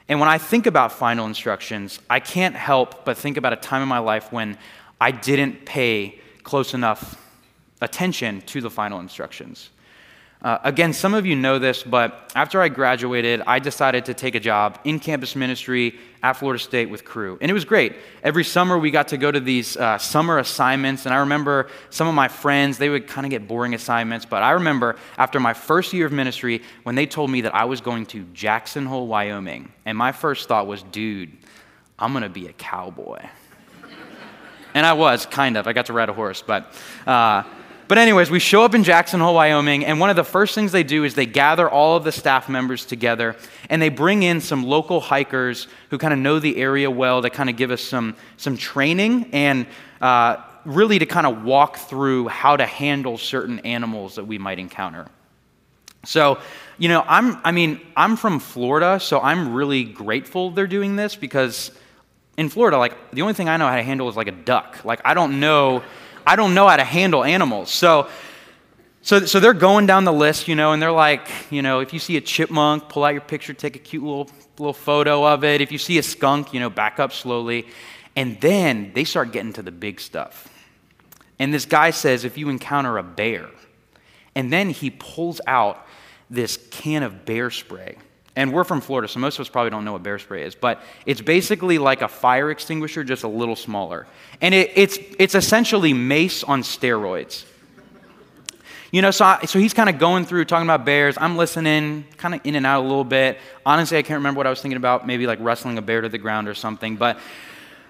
And 0.09 0.21
when 0.21 0.29
I 0.29 0.39
think 0.39 0.67
about 0.67 0.93
final 0.93 1.27
instructions, 1.27 1.99
I 2.09 2.21
can't 2.21 2.55
help 2.55 3.05
but 3.05 3.17
think 3.17 3.37
about 3.37 3.53
a 3.53 3.57
time 3.57 3.83
in 3.83 3.89
my 3.89 3.99
life 3.99 4.33
when 4.33 4.59
I 5.01 5.11
didn't 5.11 5.65
pay 5.65 6.21
close 6.43 6.75
enough 6.75 7.21
attention 7.81 8.41
to 8.43 8.61
the 8.61 8.71
final 8.71 9.01
instructions. 9.01 9.71
Uh, 10.47 10.61
again, 10.62 10.93
some 10.93 11.12
of 11.12 11.26
you 11.26 11.35
know 11.35 11.59
this, 11.59 11.83
but 11.83 12.31
after 12.37 12.62
I 12.62 12.69
graduated, 12.69 13.43
I 13.49 13.59
decided 13.59 14.05
to 14.05 14.15
take 14.15 14.37
a 14.37 14.38
job 14.38 14.79
in 14.85 15.01
campus 15.01 15.35
ministry 15.35 15.99
at 16.23 16.35
Florida 16.35 16.62
State 16.62 16.88
with 16.88 17.05
Cru. 17.05 17.37
And 17.40 17.51
it 17.51 17.53
was 17.53 17.64
great. 17.64 17.97
Every 18.23 18.44
summer, 18.44 18.79
we 18.79 18.92
got 18.92 19.09
to 19.09 19.16
go 19.16 19.33
to 19.33 19.40
these 19.40 19.77
uh, 19.77 19.99
summer 19.99 20.38
assignments. 20.38 21.05
And 21.05 21.12
I 21.12 21.18
remember 21.18 21.68
some 21.90 22.07
of 22.07 22.14
my 22.14 22.29
friends, 22.29 22.79
they 22.79 22.88
would 22.88 23.09
kind 23.09 23.27
of 23.27 23.31
get 23.31 23.49
boring 23.49 23.75
assignments. 23.75 24.25
But 24.25 24.44
I 24.44 24.53
remember 24.53 24.94
after 25.18 25.40
my 25.40 25.53
first 25.53 25.92
year 25.92 26.07
of 26.07 26.12
ministry, 26.12 26.62
when 26.85 26.94
they 26.94 27.07
told 27.07 27.29
me 27.29 27.40
that 27.40 27.53
I 27.53 27.64
was 27.64 27.81
going 27.81 28.07
to 28.07 28.23
Jackson 28.33 28.87
Hole, 28.87 29.09
Wyoming. 29.09 29.73
And 29.85 29.99
my 29.99 30.12
first 30.12 30.47
thought 30.47 30.68
was, 30.68 30.85
dude, 30.85 31.33
I'm 31.99 32.12
going 32.12 32.23
to 32.23 32.29
be 32.29 32.47
a 32.47 32.53
cowboy. 32.53 33.18
and 34.75 34.87
I 34.87 34.92
was, 34.92 35.27
kind 35.27 35.57
of. 35.57 35.66
I 35.66 35.73
got 35.73 35.87
to 35.87 35.92
ride 35.92 36.09
a 36.09 36.12
horse. 36.12 36.40
But. 36.40 36.73
Uh, 37.05 37.42
but, 37.88 37.99
anyways, 37.99 38.31
we 38.31 38.38
show 38.38 38.64
up 38.64 38.75
in 38.75 38.85
Jackson 38.85 39.20
Hole, 39.20 39.35
Wyoming, 39.35 39.85
and 39.85 40.01
one 40.01 40.11
of 40.11 40.16
the 40.16 40.25
first 40.25 40.55
things 40.55 40.72
they 40.72 40.83
do 40.83 41.05
is 41.05 41.14
they 41.14 41.27
gather 41.27 41.68
all 41.68 41.96
of 41.96 42.05
the 42.05 42.12
staff 42.12 42.49
members 42.49 42.85
together 42.85 43.37
and 43.70 43.81
they 43.81 43.88
bring 43.88 44.22
in 44.22 44.40
some 44.40 44.64
local 44.64 45.01
hikers 45.01 45.68
who 45.90 45.99
kind 45.99 46.12
of 46.12 46.18
know 46.18 46.38
the 46.38 46.57
area 46.57 46.90
well 46.90 47.22
to 47.22 47.31
kind 47.31 47.49
of 47.49 47.57
give 47.57 47.70
us 47.70 47.83
some, 47.83 48.16
some 48.37 48.57
training 48.57 49.31
and 49.33 49.66
uh, 50.01 50.37
really 50.64 50.99
to 50.99 51.07
kind 51.07 51.27
of 51.27 51.44
walk 51.44 51.77
through 51.77 52.29
how 52.29 52.57
to 52.57 52.66
handle 52.66 53.18
certain 53.18 53.61
animals 53.61 54.16
that 54.16 54.25
we 54.25 54.38
might 54.38 54.59
encounter. 54.59 55.07
So, 56.05 56.38
you 56.79 56.88
know, 56.88 57.05
I'm, 57.07 57.38
I 57.44 57.53
mean, 57.53 57.81
I'm 57.96 58.16
from 58.16 58.38
Florida, 58.38 59.01
so 59.01 59.20
I'm 59.20 59.55
really 59.55 59.85
grateful 59.85 60.51
they're 60.51 60.66
doing 60.66 60.96
this 60.96 61.16
because 61.16 61.72
in 62.37 62.49
Florida, 62.49 62.79
like, 62.79 63.12
the 63.12 63.22
only 63.22 63.35
thing 63.35 63.49
I 63.49 63.57
know 63.57 63.66
how 63.66 63.77
to 63.77 63.83
handle 63.83 64.09
is 64.09 64.16
like 64.16 64.29
a 64.29 64.33
duck. 64.33 64.85
Like, 64.85 65.01
I 65.05 65.14
don't 65.14 65.40
know 65.40 65.83
I 66.27 66.37
don't 66.37 66.55
know 66.55 66.67
how 66.67 66.77
to 66.77 66.85
handle 66.85 67.23
animals. 67.23 67.71
So, 67.71 68.09
so, 69.03 69.25
so 69.25 69.39
they're 69.39 69.55
going 69.55 69.87
down 69.87 70.05
the 70.05 70.12
list, 70.12 70.49
you 70.49 70.57
know, 70.57 70.73
and 70.73 70.83
they're 70.83 70.91
like, 70.91 71.29
you 71.51 71.62
know, 71.62 71.79
if 71.79 71.93
you 71.93 72.01
see 72.01 72.17
a 72.17 72.21
chipmunk, 72.21 72.89
pull 72.89 73.05
out 73.05 73.11
your 73.11 73.21
picture, 73.21 73.55
take 73.55 73.77
a 73.77 73.79
cute 73.79 74.03
little, 74.03 74.29
little 74.59 74.73
photo 74.73 75.25
of 75.25 75.45
it. 75.45 75.61
If 75.61 75.71
you 75.71 75.79
see 75.79 75.99
a 75.99 76.03
skunk, 76.03 76.53
you 76.53 76.59
know, 76.59 76.69
back 76.69 76.99
up 76.99 77.12
slowly. 77.12 77.69
And 78.17 78.41
then 78.41 78.91
they 78.95 79.05
start 79.05 79.31
getting 79.31 79.53
to 79.53 79.62
the 79.62 79.71
big 79.71 80.01
stuff. 80.01 80.49
And 81.39 81.55
this 81.55 81.67
guy 81.67 81.91
says, 81.91 82.25
if 82.25 82.37
you 82.37 82.49
encounter 82.49 82.99
a 82.99 83.03
bear, 83.05 83.49
and 84.35 84.53
then 84.53 84.71
he 84.71 84.91
pulls 84.91 85.41
out 85.47 85.87
this 86.29 86.59
can 86.71 87.03
of 87.03 87.25
bear 87.25 87.51
spray. 87.51 87.97
And 88.37 88.53
we're 88.53 88.64
from 88.64 88.83
Florida, 88.83 89.09
so 89.09 89.18
most 89.18 89.37
of 89.37 89.40
us 89.40 89.49
probably 89.49 89.70
don't 89.70 89.87
know 89.87 89.92
what 89.92 90.03
bear 90.03 90.18
spray 90.18 90.42
is, 90.44 90.55
but 90.55 90.83
it's 91.07 91.22
basically 91.22 91.79
like 91.79 92.03
a 92.03 92.09
fire 92.09 92.51
extinguisher, 92.51 93.03
just 93.03 93.25
a 93.25 93.29
little 93.29 93.57
smaller. 93.57 94.07
And 94.42 94.55
it, 94.55 94.72
it's, 94.75 94.99
it's 95.18 95.35
essentially 95.35 95.94
mace 95.94 96.44
on 96.44 96.61
steroids. 96.61 97.44
You 98.92 99.03
know, 99.03 99.11
so, 99.11 99.25
I, 99.25 99.46
so 99.46 99.59
he's 99.59 99.72
kind 99.72 99.88
of 99.88 99.99
going 99.99 100.27
through 100.27 100.44
talking 100.44 100.66
about 100.66 100.85
bears. 100.85 101.16
I'm 101.18 101.37
listening, 101.37 102.05
kind 102.18 102.35
of 102.35 102.42
in 102.44 102.55
and 102.55 102.66
out 102.66 102.83
a 102.83 102.87
little 102.87 103.05
bit. 103.05 103.38
Honestly, 103.64 103.96
I 103.96 104.03
can't 104.03 104.18
remember 104.18 104.38
what 104.38 104.46
I 104.46 104.51
was 104.51 104.61
thinking 104.61 104.77
about, 104.77 105.07
maybe 105.07 105.27
like 105.27 105.38
wrestling 105.40 105.79
a 105.79 105.83
bear 105.83 106.03
to 106.03 106.09
the 106.09 106.18
ground 106.18 106.46
or 106.46 106.55
something. 106.55 106.96
But, 106.96 107.18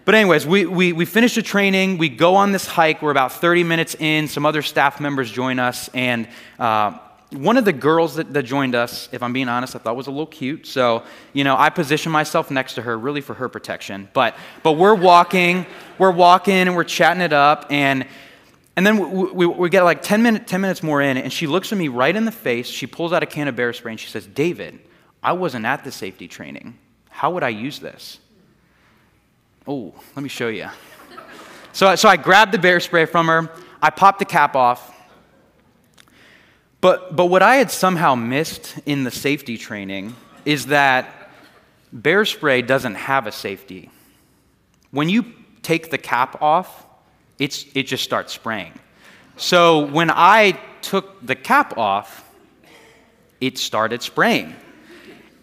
but 0.05 0.15
anyways, 0.15 0.47
we, 0.47 0.65
we, 0.65 0.93
we 0.93 1.05
finish 1.05 1.35
the 1.35 1.43
training. 1.43 1.99
We 1.99 2.09
go 2.09 2.37
on 2.37 2.53
this 2.53 2.67
hike. 2.67 3.03
We're 3.03 3.11
about 3.11 3.33
30 3.33 3.65
minutes 3.65 3.97
in. 3.97 4.29
Some 4.29 4.47
other 4.47 4.63
staff 4.63 5.01
members 5.01 5.31
join 5.31 5.59
us. 5.59 5.91
And 5.93 6.29
uh, 6.59 6.99
one 7.31 7.57
of 7.57 7.65
the 7.65 7.73
girls 7.73 8.15
that, 8.17 8.33
that, 8.35 8.45
joined 8.45 8.75
us, 8.75 9.09
if 9.11 9.23
I'm 9.23 9.33
being 9.33 9.49
honest, 9.49 9.75
I 9.75 9.81
thought 9.81 9.97
was 9.97 10.07
a 10.07 10.11
little 10.11 10.27
cute. 10.27 10.67
So, 10.67 11.03
you 11.33 11.43
know, 11.43 11.57
I 11.57 11.71
positioned 11.71 12.13
myself 12.13 12.51
next 12.51 12.75
to 12.75 12.83
her 12.83 12.97
really 12.97 13.21
for 13.21 13.35
her 13.35 13.49
protection. 13.49 14.09
But, 14.13 14.37
but 14.63 14.73
we're 14.73 14.95
walking, 14.95 15.67
we're 15.99 16.13
walking 16.13 16.55
and 16.55 16.77
we're 16.77 16.85
chatting 16.85 17.21
it 17.21 17.33
up. 17.33 17.67
And, 17.69 18.07
and 18.77 18.87
then 18.87 18.99
we, 18.99 19.33
we, 19.33 19.47
we 19.47 19.71
get 19.71 19.83
like 19.83 20.03
10, 20.03 20.23
minute, 20.23 20.47
10 20.47 20.61
minutes 20.61 20.83
more 20.85 21.03
in, 21.03 21.17
and 21.17 21.33
she 21.33 21.49
looks 21.49 21.73
at 21.73 21.79
me 21.79 21.89
right 21.89 22.15
in 22.15 22.27
the 22.27 22.33
face. 22.33 22.69
She 22.69 22.87
pulls 22.87 23.13
out 23.13 23.25
a 23.25 23.27
can 23.27 23.49
of 23.49 23.57
bear 23.57 23.73
spray 23.73 23.93
and 23.93 24.01
she 24.01 24.09
says, 24.09 24.27
David, 24.27 24.79
I 25.21 25.33
wasn't 25.33 25.67
at 25.67 25.83
the 25.83 25.91
safety 25.91 26.29
training. 26.29 26.79
How 27.11 27.33
would 27.33 27.43
I 27.43 27.49
use 27.49 27.81
this? 27.81 28.21
Oh, 29.67 29.93
let 30.15 30.23
me 30.23 30.29
show 30.29 30.49
you. 30.49 30.69
So, 31.73 31.97
so 31.97 32.09
I 32.09 32.17
grabbed 32.17 32.53
the 32.53 32.59
bear 32.59 32.79
spray 32.79 33.05
from 33.05 33.27
her. 33.27 33.51
I 33.83 33.91
popped 33.91 34.21
the 34.21 34.25
cap 34.25 34.55
off. 34.55 34.96
But, 36.87 37.17
but 37.17 37.27
what 37.27 37.43
I 37.43 37.57
had 37.57 37.73
somehow 37.73 38.15
missed 38.15 38.79
in 38.87 39.03
the 39.03 39.11
safety 39.11 39.59
training 39.59 40.15
is 40.45 40.67
that 40.67 41.33
bear 41.93 42.25
spray 42.25 42.63
doesn't 42.63 42.95
have 42.95 43.27
a 43.27 43.33
safety. 43.33 43.91
When 44.93 45.09
you 45.09 45.25
take 45.63 45.91
the 45.91 45.99
cap 45.99 46.41
off, 46.41 46.87
it's, 47.41 47.67
it 47.75 47.89
just 47.89 48.05
starts 48.05 48.33
spraying. 48.33 48.73
So 49.37 49.87
when 49.87 50.13
I 50.13 50.61
took 50.81 51.27
the 51.27 51.35
cap 51.35 51.77
off, 51.77 52.25
it 53.41 53.59
started 53.59 54.01
spraying. 54.01 54.55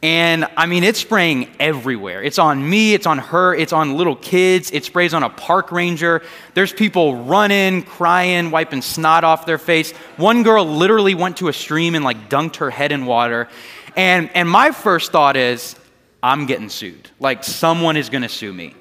And 0.03 0.45
I 0.57 0.65
mean, 0.65 0.83
it's 0.83 0.99
spraying 0.99 1.49
everywhere. 1.61 2.21
It's 2.21 2.37
on 2.37 2.69
me, 2.69 2.93
it's 2.93 3.07
on 3.07 3.19
her, 3.19 3.55
it's 3.55 3.71
on 3.71 3.95
little 3.95 4.17
kids, 4.17 4.69
it 4.71 4.83
sprays 4.83 5.13
on 5.13 5.23
a 5.23 5.29
park 5.29 5.71
ranger. 5.71 6.21
There's 6.55 6.73
people 6.73 7.23
running, 7.23 7.83
crying, 7.83 8.51
wiping 8.51 8.81
snot 8.81 9.23
off 9.23 9.45
their 9.45 9.57
face. 9.57 9.93
One 10.17 10.43
girl 10.43 10.65
literally 10.65 11.15
went 11.15 11.37
to 11.37 11.47
a 11.47 11.53
stream 11.53 11.95
and 11.95 12.03
like 12.03 12.29
dunked 12.29 12.57
her 12.57 12.69
head 12.69 12.91
in 12.91 13.05
water. 13.05 13.47
And, 13.95 14.29
and 14.33 14.49
my 14.49 14.71
first 14.71 15.13
thought 15.13 15.37
is, 15.37 15.77
I'm 16.21 16.47
getting 16.47 16.67
sued. 16.67 17.09
Like, 17.21 17.45
someone 17.45 17.95
is 17.95 18.09
to 18.09 18.29
sue 18.29 18.51
me. 18.51 18.75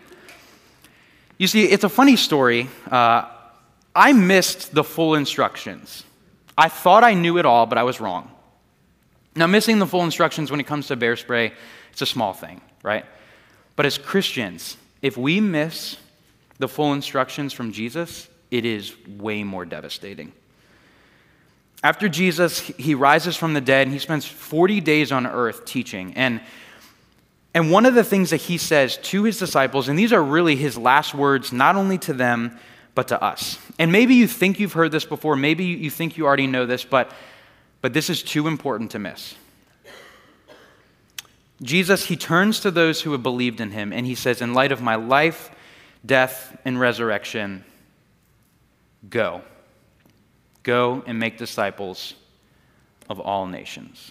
You 1.39 1.47
see, 1.47 1.67
it's 1.67 1.85
a 1.85 1.89
funny 1.89 2.17
story. 2.17 2.69
Uh, 2.91 3.29
I 3.95 4.13
missed 4.13 4.75
the 4.75 4.83
full 4.83 5.15
instructions. 5.15 6.03
I 6.59 6.69
thought 6.69 7.05
I 7.05 7.15
knew 7.15 7.39
it 7.39 7.47
all, 7.47 7.67
but 7.67 7.79
I 7.79 7.85
was 7.85 8.01
wrong. 8.01 8.32
Now, 9.35 9.47
missing 9.47 9.79
the 9.79 9.87
full 9.87 10.05
instructions 10.05 10.51
when 10.51 10.61
it 10.61 10.67
comes 10.67 10.89
to 10.89 10.97
bear 10.97 11.17
spray, 11.17 11.53
it's 11.91 12.03
a 12.03 12.07
small 12.07 12.33
thing, 12.33 12.61
right? 12.83 13.07
But 13.77 13.87
as 13.87 13.97
Christians, 13.99 14.77
if 15.01 15.17
we 15.17 15.41
miss 15.41 15.97
the 16.59 16.69
full 16.69 16.93
instructions 16.93 17.53
from 17.53 17.73
Jesus, 17.73 18.29
it 18.51 18.65
is 18.67 18.95
way 19.07 19.43
more 19.43 19.65
devastating. 19.65 20.33
After 21.83 22.09
Jesus, 22.09 22.61
he 22.61 22.95
rises 22.95 23.37
from 23.37 23.55
the 23.55 23.61
dead 23.61 23.87
and 23.87 23.93
he 23.93 23.99
spends 23.99 24.25
40 24.25 24.81
days 24.81 25.11
on 25.11 25.27
earth 25.27 25.65
teaching. 25.65 26.13
And, 26.15 26.41
and 27.55 27.73
one 27.73 27.87
of 27.87 27.95
the 27.95 28.05
things 28.05 28.31
that 28.31 28.37
he 28.37 28.59
says 28.59 28.99
to 28.99 29.25
his 29.25 29.39
disciples, 29.39 29.89
and 29.89 29.99
these 29.99 30.13
are 30.13 30.23
really 30.23 30.55
his 30.55 30.79
last 30.79 31.15
words, 31.15 31.53
not 31.53 31.75
only 31.75 31.99
to 31.99 32.13
them, 32.13 32.59
but 32.95 33.09
to 33.09 33.21
us. 33.21 33.59
And 33.79 33.91
maybe 33.91 34.15
you 34.15 34.29
think 34.29 34.61
you've 34.61 34.75
heard 34.75 34.93
this 34.93 35.05
before, 35.05 35.35
maybe 35.35 35.65
you 35.65 35.91
think 35.91 36.17
you 36.17 36.27
already 36.27 36.47
know 36.47 36.67
this, 36.67 36.85
but 36.85 37.11
but 37.83 37.93
this 37.93 38.09
is 38.09 38.23
too 38.23 38.49
important 38.49 38.93
to 38.93 38.99
miss. 38.99 39.35
Jesus, 41.61 42.07
he 42.07 42.17
turns 42.17 42.61
to 42.61 42.71
those 42.71 43.03
who 43.03 43.13
have 43.13 43.23
believed 43.23 43.61
in 43.61 43.71
him 43.71 43.93
and 43.93 44.07
he 44.07 44.15
says, 44.15 44.41
In 44.41 44.55
light 44.55 44.73
of 44.73 44.81
my 44.81 44.95
life, 44.97 45.51
death, 46.05 46.57
and 46.65 46.81
resurrection, 46.81 47.65
go. 49.09 49.43
Go 50.63 51.03
and 51.07 51.19
make 51.19 51.39
disciples 51.39 52.15
of 53.09 53.21
all 53.21 53.47
nations. 53.47 54.11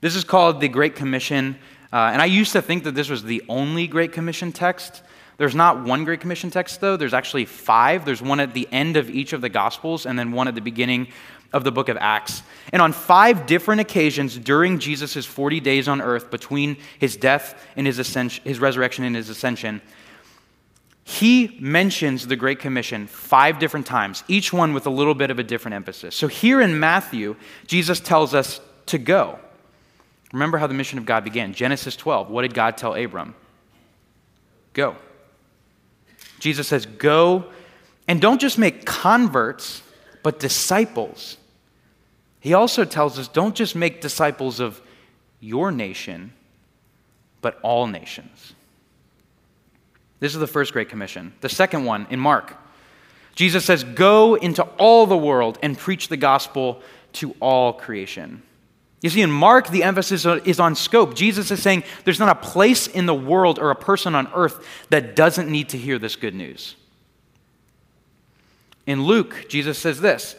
This 0.00 0.14
is 0.14 0.22
called 0.22 0.60
the 0.60 0.68
Great 0.68 0.94
Commission. 0.94 1.58
Uh, 1.92 2.10
and 2.12 2.22
I 2.22 2.26
used 2.26 2.52
to 2.52 2.62
think 2.62 2.84
that 2.84 2.94
this 2.94 3.08
was 3.08 3.24
the 3.24 3.42
only 3.48 3.88
Great 3.88 4.12
Commission 4.12 4.52
text. 4.52 5.02
There's 5.38 5.54
not 5.54 5.84
one 5.84 6.04
Great 6.04 6.20
Commission 6.20 6.50
text, 6.50 6.80
though. 6.80 6.96
There's 6.96 7.14
actually 7.14 7.46
five. 7.46 8.04
There's 8.04 8.22
one 8.22 8.38
at 8.38 8.54
the 8.54 8.68
end 8.70 8.96
of 8.96 9.10
each 9.10 9.32
of 9.32 9.40
the 9.40 9.48
Gospels, 9.48 10.06
and 10.06 10.18
then 10.18 10.32
one 10.32 10.46
at 10.48 10.54
the 10.54 10.60
beginning 10.60 11.08
of 11.52 11.64
the 11.64 11.72
book 11.72 11.88
of 11.88 11.96
Acts. 11.98 12.42
And 12.72 12.82
on 12.82 12.92
five 12.92 13.46
different 13.46 13.80
occasions 13.80 14.36
during 14.36 14.78
Jesus' 14.78 15.24
40 15.24 15.60
days 15.60 15.88
on 15.88 16.00
earth, 16.00 16.30
between 16.30 16.76
his 16.98 17.16
death 17.16 17.60
and 17.76 17.86
his, 17.86 17.98
ascension, 17.98 18.44
his 18.44 18.58
resurrection 18.58 19.04
and 19.04 19.16
his 19.16 19.28
ascension, 19.28 19.80
he 21.04 21.56
mentions 21.58 22.26
the 22.26 22.36
Great 22.36 22.58
Commission 22.58 23.06
five 23.06 23.58
different 23.58 23.86
times, 23.86 24.24
each 24.28 24.52
one 24.52 24.74
with 24.74 24.86
a 24.86 24.90
little 24.90 25.14
bit 25.14 25.30
of 25.30 25.38
a 25.38 25.42
different 25.42 25.74
emphasis. 25.74 26.14
So 26.14 26.28
here 26.28 26.60
in 26.60 26.78
Matthew, 26.78 27.36
Jesus 27.66 27.98
tells 27.98 28.34
us 28.34 28.60
to 28.86 28.98
go. 28.98 29.38
Remember 30.34 30.58
how 30.58 30.66
the 30.66 30.74
mission 30.74 30.98
of 30.98 31.06
God 31.06 31.24
began. 31.24 31.54
Genesis 31.54 31.96
12. 31.96 32.28
What 32.28 32.42
did 32.42 32.52
God 32.52 32.76
tell 32.76 32.94
Abram? 32.94 33.34
Go. 34.74 34.96
Jesus 36.40 36.68
says, 36.68 36.84
Go 36.84 37.46
and 38.06 38.20
don't 38.20 38.40
just 38.40 38.58
make 38.58 38.84
converts, 38.84 39.82
but 40.28 40.38
disciples. 40.38 41.38
He 42.38 42.52
also 42.52 42.84
tells 42.84 43.18
us 43.18 43.28
don't 43.28 43.54
just 43.54 43.74
make 43.74 44.02
disciples 44.02 44.60
of 44.60 44.78
your 45.40 45.72
nation, 45.72 46.34
but 47.40 47.58
all 47.62 47.86
nations. 47.86 48.52
This 50.20 50.34
is 50.34 50.38
the 50.38 50.46
first 50.46 50.74
Great 50.74 50.90
Commission. 50.90 51.32
The 51.40 51.48
second 51.48 51.86
one 51.86 52.06
in 52.10 52.20
Mark, 52.20 52.54
Jesus 53.36 53.64
says, 53.64 53.84
Go 53.84 54.34
into 54.34 54.64
all 54.76 55.06
the 55.06 55.16
world 55.16 55.58
and 55.62 55.78
preach 55.78 56.08
the 56.08 56.18
gospel 56.18 56.82
to 57.14 57.34
all 57.40 57.72
creation. 57.72 58.42
You 59.00 59.08
see, 59.08 59.22
in 59.22 59.30
Mark, 59.30 59.68
the 59.68 59.82
emphasis 59.82 60.26
is 60.44 60.60
on 60.60 60.74
scope. 60.74 61.14
Jesus 61.14 61.50
is 61.50 61.62
saying 61.62 61.84
there's 62.04 62.20
not 62.20 62.36
a 62.36 62.46
place 62.46 62.86
in 62.86 63.06
the 63.06 63.14
world 63.14 63.58
or 63.58 63.70
a 63.70 63.74
person 63.74 64.14
on 64.14 64.30
earth 64.34 64.62
that 64.90 65.16
doesn't 65.16 65.50
need 65.50 65.70
to 65.70 65.78
hear 65.78 65.98
this 65.98 66.16
good 66.16 66.34
news. 66.34 66.74
In 68.88 69.04
Luke, 69.04 69.44
Jesus 69.50 69.78
says 69.78 70.00
this 70.00 70.34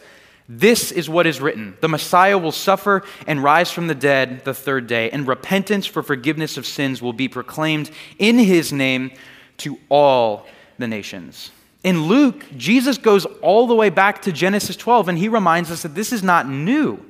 This 0.48 0.90
is 0.90 1.08
what 1.08 1.26
is 1.26 1.40
written 1.40 1.76
The 1.80 1.88
Messiah 1.88 2.36
will 2.36 2.52
suffer 2.52 3.02
and 3.26 3.42
rise 3.42 3.70
from 3.70 3.86
the 3.86 3.94
dead 3.94 4.44
the 4.44 4.52
third 4.52 4.88
day, 4.88 5.08
and 5.08 5.26
repentance 5.26 5.86
for 5.86 6.02
forgiveness 6.02 6.58
of 6.58 6.66
sins 6.66 7.00
will 7.00 7.14
be 7.14 7.28
proclaimed 7.28 7.90
in 8.18 8.38
his 8.38 8.72
name 8.72 9.12
to 9.58 9.78
all 9.88 10.46
the 10.78 10.88
nations. 10.88 11.52
In 11.84 12.08
Luke, 12.08 12.44
Jesus 12.56 12.98
goes 12.98 13.24
all 13.40 13.68
the 13.68 13.74
way 13.74 13.88
back 13.88 14.20
to 14.22 14.32
Genesis 14.32 14.76
12, 14.76 15.08
and 15.08 15.18
he 15.18 15.28
reminds 15.28 15.70
us 15.70 15.82
that 15.82 15.94
this 15.94 16.12
is 16.12 16.22
not 16.22 16.48
new. 16.48 17.06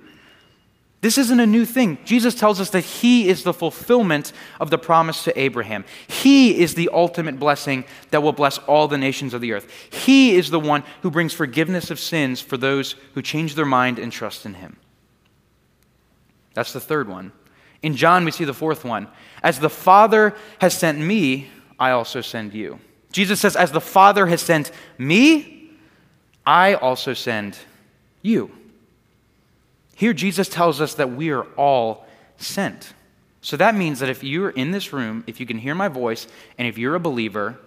This 1.02 1.16
isn't 1.16 1.40
a 1.40 1.46
new 1.46 1.64
thing. 1.64 1.96
Jesus 2.04 2.34
tells 2.34 2.60
us 2.60 2.70
that 2.70 2.84
He 2.84 3.28
is 3.28 3.42
the 3.42 3.54
fulfillment 3.54 4.32
of 4.60 4.68
the 4.68 4.76
promise 4.76 5.24
to 5.24 5.40
Abraham. 5.40 5.84
He 6.06 6.60
is 6.60 6.74
the 6.74 6.90
ultimate 6.92 7.38
blessing 7.38 7.84
that 8.10 8.22
will 8.22 8.34
bless 8.34 8.58
all 8.58 8.86
the 8.86 8.98
nations 8.98 9.32
of 9.32 9.40
the 9.40 9.52
earth. 9.52 9.70
He 9.90 10.34
is 10.34 10.50
the 10.50 10.60
one 10.60 10.84
who 11.00 11.10
brings 11.10 11.32
forgiveness 11.32 11.90
of 11.90 11.98
sins 11.98 12.42
for 12.42 12.58
those 12.58 12.96
who 13.14 13.22
change 13.22 13.54
their 13.54 13.64
mind 13.64 13.98
and 13.98 14.12
trust 14.12 14.44
in 14.44 14.54
Him. 14.54 14.76
That's 16.52 16.74
the 16.74 16.80
third 16.80 17.08
one. 17.08 17.32
In 17.82 17.96
John, 17.96 18.26
we 18.26 18.30
see 18.30 18.44
the 18.44 18.52
fourth 18.52 18.84
one. 18.84 19.08
As 19.42 19.58
the 19.58 19.70
Father 19.70 20.34
has 20.60 20.76
sent 20.76 20.98
me, 20.98 21.48
I 21.78 21.92
also 21.92 22.20
send 22.20 22.52
you. 22.52 22.78
Jesus 23.10 23.40
says, 23.40 23.56
As 23.56 23.72
the 23.72 23.80
Father 23.80 24.26
has 24.26 24.42
sent 24.42 24.70
me, 24.98 25.70
I 26.44 26.74
also 26.74 27.14
send 27.14 27.56
you. 28.20 28.50
Here, 30.00 30.14
Jesus 30.14 30.48
tells 30.48 30.80
us 30.80 30.94
that 30.94 31.12
we 31.12 31.28
are 31.28 31.42
all 31.58 32.06
sent. 32.38 32.94
So 33.42 33.58
that 33.58 33.74
means 33.74 33.98
that 33.98 34.08
if 34.08 34.24
you're 34.24 34.48
in 34.48 34.70
this 34.70 34.94
room, 34.94 35.24
if 35.26 35.40
you 35.40 35.44
can 35.44 35.58
hear 35.58 35.74
my 35.74 35.88
voice, 35.88 36.26
and 36.56 36.66
if 36.66 36.78
you're 36.78 36.94
a 36.94 37.00
believer, 37.00 37.58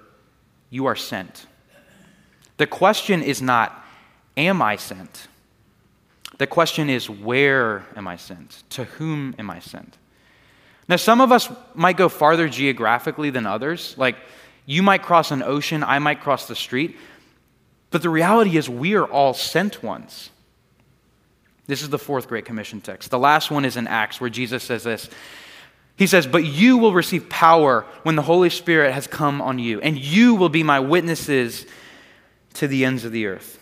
you 0.71 0.87
are 0.87 0.95
sent. 0.95 1.45
The 2.57 2.65
question 2.65 3.21
is 3.21 3.39
not, 3.39 3.85
Am 4.35 4.63
I 4.63 4.77
sent? 4.77 5.27
The 6.39 6.47
question 6.47 6.89
is, 6.89 7.07
Where 7.07 7.85
am 7.95 8.07
I 8.07 8.15
sent? 8.15 8.63
To 8.71 8.85
whom 8.85 9.35
am 9.37 9.51
I 9.51 9.59
sent? 9.59 9.95
Now, 10.89 10.95
some 10.95 11.21
of 11.21 11.31
us 11.31 11.51
might 11.75 11.97
go 11.97 12.09
farther 12.09 12.49
geographically 12.49 13.29
than 13.29 13.45
others. 13.45 13.93
Like, 13.95 14.15
you 14.65 14.81
might 14.81 15.03
cross 15.03 15.29
an 15.29 15.43
ocean, 15.43 15.83
I 15.83 15.99
might 15.99 16.21
cross 16.21 16.47
the 16.47 16.55
street. 16.55 16.97
But 17.91 18.01
the 18.01 18.09
reality 18.09 18.57
is, 18.57 18.67
we 18.67 18.95
are 18.95 19.05
all 19.05 19.35
sent 19.35 19.83
ones. 19.83 20.31
This 21.67 21.81
is 21.81 21.89
the 21.89 21.99
fourth 21.99 22.27
Great 22.27 22.45
Commission 22.45 22.81
text. 22.81 23.09
The 23.09 23.19
last 23.19 23.49
one 23.49 23.65
is 23.65 23.77
in 23.77 23.87
Acts, 23.87 24.19
where 24.19 24.29
Jesus 24.29 24.63
says 24.63 24.83
this. 24.83 25.09
He 25.95 26.07
says, 26.07 26.27
But 26.27 26.43
you 26.43 26.77
will 26.77 26.93
receive 26.93 27.29
power 27.29 27.85
when 28.03 28.15
the 28.15 28.21
Holy 28.21 28.49
Spirit 28.49 28.93
has 28.93 29.07
come 29.07 29.41
on 29.41 29.59
you, 29.59 29.79
and 29.79 29.97
you 29.97 30.35
will 30.35 30.49
be 30.49 30.63
my 30.63 30.79
witnesses 30.79 31.65
to 32.55 32.67
the 32.67 32.85
ends 32.85 33.05
of 33.05 33.11
the 33.11 33.27
earth. 33.27 33.59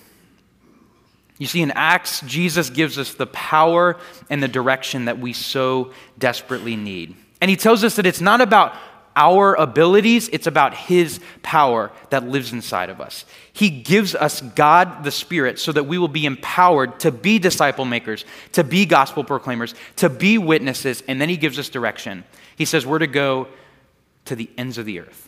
You 1.37 1.47
see, 1.47 1.61
in 1.61 1.71
Acts, 1.71 2.21
Jesus 2.21 2.69
gives 2.69 2.97
us 2.99 3.15
the 3.15 3.27
power 3.27 3.97
and 4.29 4.43
the 4.43 4.47
direction 4.47 5.05
that 5.05 5.19
we 5.19 5.33
so 5.33 5.91
desperately 6.17 6.75
need. 6.75 7.15
And 7.41 7.49
he 7.49 7.57
tells 7.57 7.83
us 7.83 7.95
that 7.95 8.05
it's 8.05 8.21
not 8.21 8.41
about 8.41 8.75
our 9.15 9.55
abilities, 9.55 10.29
it's 10.29 10.47
about 10.47 10.73
His 10.73 11.19
power 11.43 11.91
that 12.09 12.27
lives 12.27 12.53
inside 12.53 12.89
of 12.89 13.01
us. 13.01 13.25
He 13.53 13.69
gives 13.69 14.15
us 14.15 14.41
God 14.41 15.03
the 15.03 15.11
Spirit 15.11 15.59
so 15.59 15.71
that 15.71 15.83
we 15.83 15.97
will 15.97 16.07
be 16.07 16.25
empowered 16.25 16.99
to 17.01 17.11
be 17.11 17.39
disciple 17.39 17.85
makers, 17.85 18.25
to 18.53 18.63
be 18.63 18.85
gospel 18.85 19.23
proclaimers, 19.23 19.75
to 19.97 20.09
be 20.09 20.37
witnesses, 20.37 21.03
and 21.07 21.19
then 21.19 21.29
He 21.29 21.37
gives 21.37 21.59
us 21.59 21.69
direction. 21.69 22.23
He 22.55 22.65
says 22.65 22.85
we're 22.85 22.99
to 22.99 23.07
go 23.07 23.47
to 24.25 24.35
the 24.35 24.49
ends 24.57 24.77
of 24.77 24.85
the 24.85 24.99
earth. 24.99 25.27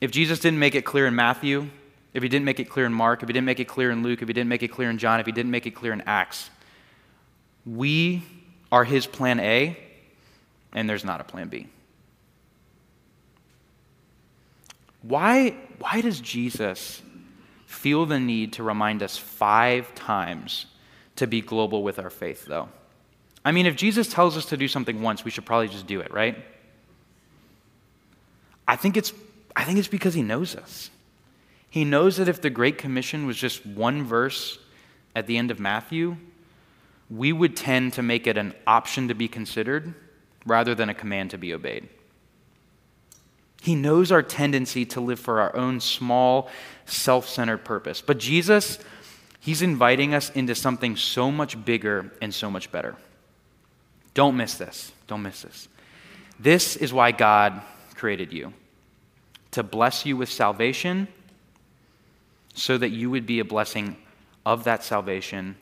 If 0.00 0.10
Jesus 0.10 0.38
didn't 0.38 0.60
make 0.60 0.74
it 0.74 0.82
clear 0.82 1.06
in 1.06 1.14
Matthew, 1.14 1.68
if 2.14 2.22
He 2.22 2.28
didn't 2.28 2.44
make 2.44 2.60
it 2.60 2.70
clear 2.70 2.86
in 2.86 2.92
Mark, 2.92 3.22
if 3.22 3.28
He 3.28 3.32
didn't 3.32 3.46
make 3.46 3.60
it 3.60 3.66
clear 3.66 3.90
in 3.90 4.02
Luke, 4.02 4.22
if 4.22 4.28
He 4.28 4.34
didn't 4.34 4.48
make 4.48 4.62
it 4.62 4.68
clear 4.68 4.90
in 4.90 4.98
John, 4.98 5.20
if 5.20 5.26
He 5.26 5.32
didn't 5.32 5.50
make 5.50 5.66
it 5.66 5.72
clear 5.72 5.92
in 5.92 6.02
Acts, 6.02 6.50
we 7.66 8.22
are 8.70 8.84
His 8.84 9.06
plan 9.06 9.40
A 9.40 9.76
and 10.72 10.88
there's 10.88 11.04
not 11.04 11.20
a 11.20 11.24
plan 11.24 11.48
B. 11.48 11.68
Why, 15.02 15.50
why 15.78 16.00
does 16.00 16.20
Jesus 16.20 17.02
feel 17.66 18.06
the 18.06 18.18
need 18.18 18.54
to 18.54 18.62
remind 18.62 19.02
us 19.02 19.16
five 19.16 19.94
times 19.94 20.66
to 21.16 21.26
be 21.26 21.40
global 21.40 21.82
with 21.82 21.98
our 21.98 22.10
faith, 22.10 22.46
though? 22.46 22.68
I 23.44 23.52
mean, 23.52 23.66
if 23.66 23.76
Jesus 23.76 24.12
tells 24.12 24.36
us 24.36 24.46
to 24.46 24.56
do 24.56 24.68
something 24.68 25.00
once, 25.00 25.24
we 25.24 25.30
should 25.30 25.46
probably 25.46 25.68
just 25.68 25.86
do 25.86 26.00
it, 26.00 26.12
right? 26.12 26.36
I 28.66 28.76
think 28.76 28.96
it's, 28.96 29.12
I 29.56 29.64
think 29.64 29.78
it's 29.78 29.88
because 29.88 30.14
he 30.14 30.22
knows 30.22 30.56
us. 30.56 30.90
He 31.70 31.84
knows 31.84 32.16
that 32.16 32.28
if 32.28 32.42
the 32.42 32.50
Great 32.50 32.78
Commission 32.78 33.26
was 33.26 33.36
just 33.36 33.64
one 33.64 34.04
verse 34.04 34.58
at 35.14 35.26
the 35.26 35.38
end 35.38 35.50
of 35.50 35.60
Matthew, 35.60 36.16
we 37.10 37.32
would 37.32 37.56
tend 37.56 37.94
to 37.94 38.02
make 38.02 38.26
it 38.26 38.36
an 38.36 38.54
option 38.66 39.08
to 39.08 39.14
be 39.14 39.28
considered 39.28 39.94
rather 40.48 40.74
than 40.74 40.88
a 40.88 40.94
command 40.94 41.30
to 41.30 41.38
be 41.38 41.54
obeyed. 41.54 41.88
He 43.60 43.74
knows 43.74 44.12
our 44.12 44.22
tendency 44.22 44.84
to 44.86 45.00
live 45.00 45.18
for 45.18 45.40
our 45.40 45.54
own 45.54 45.80
small, 45.80 46.48
self 46.86 47.28
centered 47.28 47.64
purpose. 47.64 48.00
But 48.00 48.18
Jesus, 48.18 48.78
He's 49.40 49.62
inviting 49.62 50.14
us 50.14 50.30
into 50.30 50.54
something 50.54 50.96
so 50.96 51.30
much 51.30 51.64
bigger 51.64 52.12
and 52.20 52.34
so 52.34 52.50
much 52.50 52.70
better. 52.72 52.96
Don't 54.14 54.36
miss 54.36 54.54
this. 54.54 54.92
Don't 55.06 55.22
miss 55.22 55.42
this. 55.42 55.68
This 56.38 56.76
is 56.76 56.92
why 56.92 57.12
God 57.12 57.62
created 57.94 58.32
you 58.32 58.52
to 59.52 59.62
bless 59.62 60.04
you 60.04 60.16
with 60.16 60.28
salvation 60.28 61.08
so 62.54 62.76
that 62.76 62.90
you 62.90 63.10
would 63.10 63.26
be 63.26 63.38
a 63.38 63.44
blessing 63.44 63.96
of 64.44 64.64
that 64.64 64.84
salvation 64.84 65.56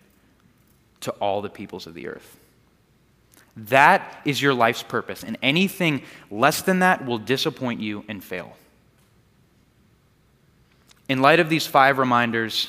to 1.01 1.11
all 1.13 1.43
the 1.43 1.51
peoples 1.51 1.87
of 1.87 1.95
the 1.95 2.09
earth. 2.09 2.39
That 3.57 4.21
is 4.25 4.41
your 4.41 4.53
life's 4.53 4.83
purpose, 4.83 5.25
and 5.25 5.39
anything 5.43 6.03
less 6.31 6.63
than 6.63 6.81
that 6.81 7.07
will 7.07 7.19
disappoint 7.19 7.81
you 7.81 8.05
and 8.07 8.23
fail. 8.23 8.57
In 11.09 11.23
light 11.23 11.41
of 11.41 11.49
these 11.49 11.67
five 11.67 11.99
reminders 11.99 12.69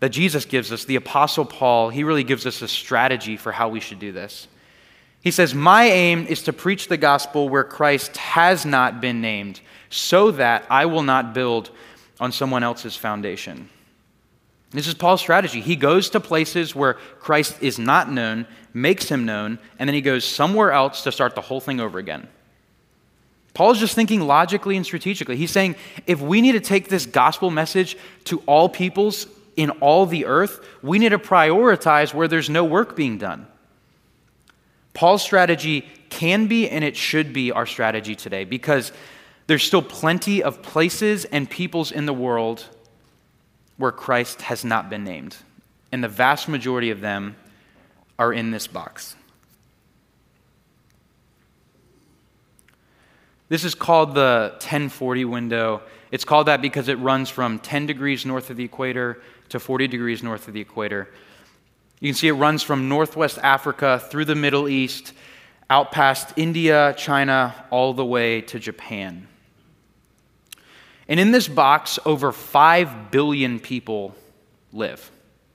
that 0.00 0.08
Jesus 0.08 0.44
gives 0.44 0.72
us, 0.72 0.84
the 0.84 0.96
Apostle 0.96 1.44
Paul, 1.44 1.90
he 1.90 2.04
really 2.04 2.24
gives 2.24 2.46
us 2.46 2.62
a 2.62 2.68
strategy 2.68 3.36
for 3.36 3.52
how 3.52 3.68
we 3.68 3.80
should 3.80 3.98
do 3.98 4.12
this. 4.12 4.48
He 5.20 5.30
says, 5.30 5.54
My 5.54 5.84
aim 5.84 6.26
is 6.26 6.42
to 6.44 6.52
preach 6.52 6.88
the 6.88 6.96
gospel 6.96 7.48
where 7.48 7.64
Christ 7.64 8.16
has 8.16 8.64
not 8.64 9.00
been 9.00 9.20
named, 9.20 9.60
so 9.90 10.30
that 10.32 10.64
I 10.70 10.86
will 10.86 11.02
not 11.02 11.34
build 11.34 11.70
on 12.18 12.32
someone 12.32 12.62
else's 12.62 12.96
foundation. 12.96 13.68
This 14.70 14.86
is 14.86 14.94
Paul's 14.94 15.20
strategy. 15.20 15.60
He 15.60 15.74
goes 15.74 16.10
to 16.10 16.20
places 16.20 16.74
where 16.74 16.94
Christ 17.18 17.56
is 17.60 17.78
not 17.78 18.10
known, 18.10 18.46
makes 18.72 19.08
him 19.08 19.24
known, 19.24 19.58
and 19.78 19.88
then 19.88 19.94
he 19.94 20.00
goes 20.00 20.24
somewhere 20.24 20.70
else 20.70 21.02
to 21.02 21.12
start 21.12 21.34
the 21.34 21.40
whole 21.40 21.60
thing 21.60 21.80
over 21.80 21.98
again. 21.98 22.28
Paul's 23.52 23.80
just 23.80 23.96
thinking 23.96 24.20
logically 24.20 24.76
and 24.76 24.86
strategically. 24.86 25.36
He's 25.36 25.50
saying 25.50 25.74
if 26.06 26.20
we 26.20 26.40
need 26.40 26.52
to 26.52 26.60
take 26.60 26.88
this 26.88 27.04
gospel 27.04 27.50
message 27.50 27.96
to 28.24 28.38
all 28.46 28.68
peoples 28.68 29.26
in 29.56 29.70
all 29.80 30.06
the 30.06 30.26
earth, 30.26 30.64
we 30.82 31.00
need 31.00 31.08
to 31.08 31.18
prioritize 31.18 32.14
where 32.14 32.28
there's 32.28 32.48
no 32.48 32.64
work 32.64 32.94
being 32.94 33.18
done. 33.18 33.48
Paul's 34.94 35.22
strategy 35.22 35.86
can 36.10 36.46
be 36.46 36.68
and 36.68 36.84
it 36.84 36.96
should 36.96 37.32
be 37.32 37.50
our 37.50 37.66
strategy 37.66 38.14
today 38.14 38.44
because 38.44 38.92
there's 39.48 39.64
still 39.64 39.82
plenty 39.82 40.42
of 40.42 40.62
places 40.62 41.24
and 41.24 41.50
peoples 41.50 41.90
in 41.90 42.06
the 42.06 42.12
world 42.12 42.68
where 43.80 43.90
Christ 43.90 44.42
has 44.42 44.62
not 44.62 44.90
been 44.90 45.04
named. 45.04 45.36
And 45.90 46.04
the 46.04 46.08
vast 46.08 46.48
majority 46.48 46.90
of 46.90 47.00
them 47.00 47.34
are 48.18 48.32
in 48.32 48.50
this 48.50 48.66
box. 48.66 49.16
This 53.48 53.64
is 53.64 53.74
called 53.74 54.14
the 54.14 54.50
1040 54.52 55.24
window. 55.24 55.82
It's 56.12 56.26
called 56.26 56.46
that 56.46 56.60
because 56.60 56.88
it 56.88 56.98
runs 56.98 57.30
from 57.30 57.58
10 57.58 57.86
degrees 57.86 58.26
north 58.26 58.50
of 58.50 58.58
the 58.58 58.64
equator 58.64 59.22
to 59.48 59.58
40 59.58 59.88
degrees 59.88 60.22
north 60.22 60.46
of 60.46 60.52
the 60.52 60.60
equator. 60.60 61.08
You 62.00 62.08
can 62.10 62.14
see 62.14 62.28
it 62.28 62.32
runs 62.32 62.62
from 62.62 62.88
northwest 62.88 63.38
Africa 63.42 63.98
through 64.10 64.26
the 64.26 64.34
Middle 64.34 64.68
East, 64.68 65.14
out 65.70 65.90
past 65.90 66.34
India, 66.36 66.94
China, 66.98 67.54
all 67.70 67.94
the 67.94 68.04
way 68.04 68.42
to 68.42 68.58
Japan. 68.58 69.26
And 71.10 71.18
in 71.18 71.32
this 71.32 71.48
box, 71.48 71.98
over 72.06 72.30
5 72.30 73.10
billion 73.10 73.58
people 73.58 74.14
live. 74.72 75.10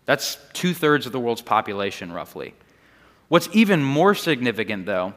That's 0.05 0.37
two 0.51 0.73
thirds 0.73 1.05
of 1.05 1.13
the 1.13 1.19
world's 1.19 1.41
population, 1.41 2.11
roughly. 2.11 2.53
What's 3.29 3.47
even 3.53 3.81
more 3.81 4.13
significant, 4.13 4.85
though, 4.85 5.13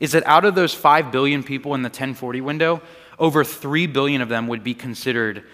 is 0.00 0.12
that 0.12 0.26
out 0.26 0.46
of 0.46 0.54
those 0.54 0.72
5 0.72 1.12
billion 1.12 1.44
people 1.44 1.74
in 1.74 1.82
the 1.82 1.88
1040 1.88 2.40
window, 2.40 2.80
over 3.18 3.44
3 3.44 3.86
billion 3.86 4.22
of 4.22 4.30
them 4.30 4.48
would 4.48 4.64
be 4.64 4.74
considered 4.74 5.44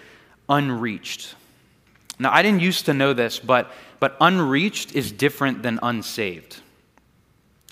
unreached. 0.47 1.35
Now, 2.17 2.31
I 2.31 2.41
didn't 2.41 2.61
used 2.61 2.85
to 2.85 2.93
know 2.93 3.13
this, 3.13 3.39
but, 3.39 3.71
but 3.99 4.15
unreached 4.21 4.95
is 4.95 5.11
different 5.11 5.63
than 5.63 5.79
unsaved. 5.83 6.61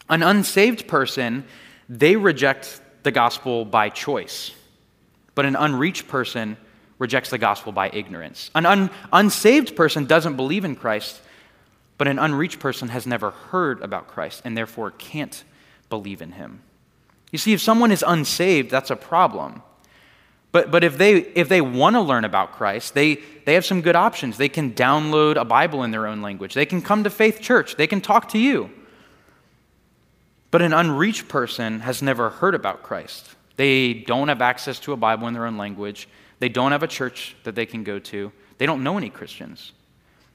An 0.09 0.21
unsaved 0.21 0.87
person, 0.87 1.45
they 1.87 2.17
reject 2.17 2.81
the 3.03 3.11
gospel 3.11 3.63
by 3.63 3.89
choice, 3.89 4.51
but 5.37 5.45
an 5.45 5.55
unreached 5.55 6.07
person 6.07 6.57
rejects 6.97 7.29
the 7.29 7.37
gospel 7.37 7.71
by 7.71 7.91
ignorance. 7.93 8.49
An 8.55 8.65
un- 8.65 8.89
unsaved 9.13 9.75
person 9.75 10.05
doesn't 10.05 10.35
believe 10.35 10.65
in 10.65 10.75
Christ, 10.75 11.21
but 11.99 12.07
an 12.07 12.17
unreached 12.17 12.57
person 12.57 12.87
has 12.87 13.05
never 13.05 13.29
heard 13.29 13.79
about 13.83 14.07
Christ 14.07 14.41
and 14.43 14.57
therefore 14.57 14.89
can't 14.89 15.43
believe 15.91 16.23
in 16.23 16.31
him. 16.31 16.63
You 17.31 17.37
see, 17.37 17.53
if 17.53 17.61
someone 17.61 17.91
is 17.91 18.03
unsaved, 18.05 18.71
that's 18.71 18.89
a 18.89 18.95
problem. 18.95 19.61
But, 20.51 20.71
but 20.71 20.83
if 20.83 20.97
they, 20.97 21.17
if 21.17 21.49
they 21.49 21.61
want 21.61 21.95
to 21.95 22.01
learn 22.01 22.25
about 22.25 22.53
Christ, 22.53 22.95
they, 22.95 23.19
they 23.45 23.53
have 23.53 23.63
some 23.63 23.83
good 23.83 23.95
options. 23.95 24.37
They 24.37 24.49
can 24.49 24.73
download 24.73 25.35
a 25.35 25.45
Bible 25.45 25.83
in 25.83 25.91
their 25.91 26.07
own 26.07 26.23
language, 26.23 26.55
they 26.55 26.65
can 26.65 26.81
come 26.81 27.03
to 27.03 27.11
Faith 27.11 27.41
Church, 27.41 27.75
they 27.75 27.85
can 27.85 28.01
talk 28.01 28.29
to 28.29 28.39
you. 28.39 28.71
But 30.49 30.63
an 30.63 30.73
unreached 30.73 31.27
person 31.27 31.81
has 31.81 32.01
never 32.01 32.31
heard 32.31 32.55
about 32.55 32.81
Christ. 32.81 33.35
They 33.57 33.93
don't 33.93 34.29
have 34.29 34.41
access 34.41 34.79
to 34.81 34.93
a 34.93 34.97
Bible 34.97 35.27
in 35.27 35.33
their 35.33 35.45
own 35.45 35.57
language, 35.57 36.07
they 36.39 36.49
don't 36.49 36.71
have 36.71 36.83
a 36.83 36.87
church 36.87 37.35
that 37.43 37.55
they 37.55 37.65
can 37.65 37.83
go 37.83 37.99
to, 37.99 38.31
they 38.57 38.65
don't 38.65 38.83
know 38.83 38.97
any 38.97 39.09
Christians. 39.09 39.73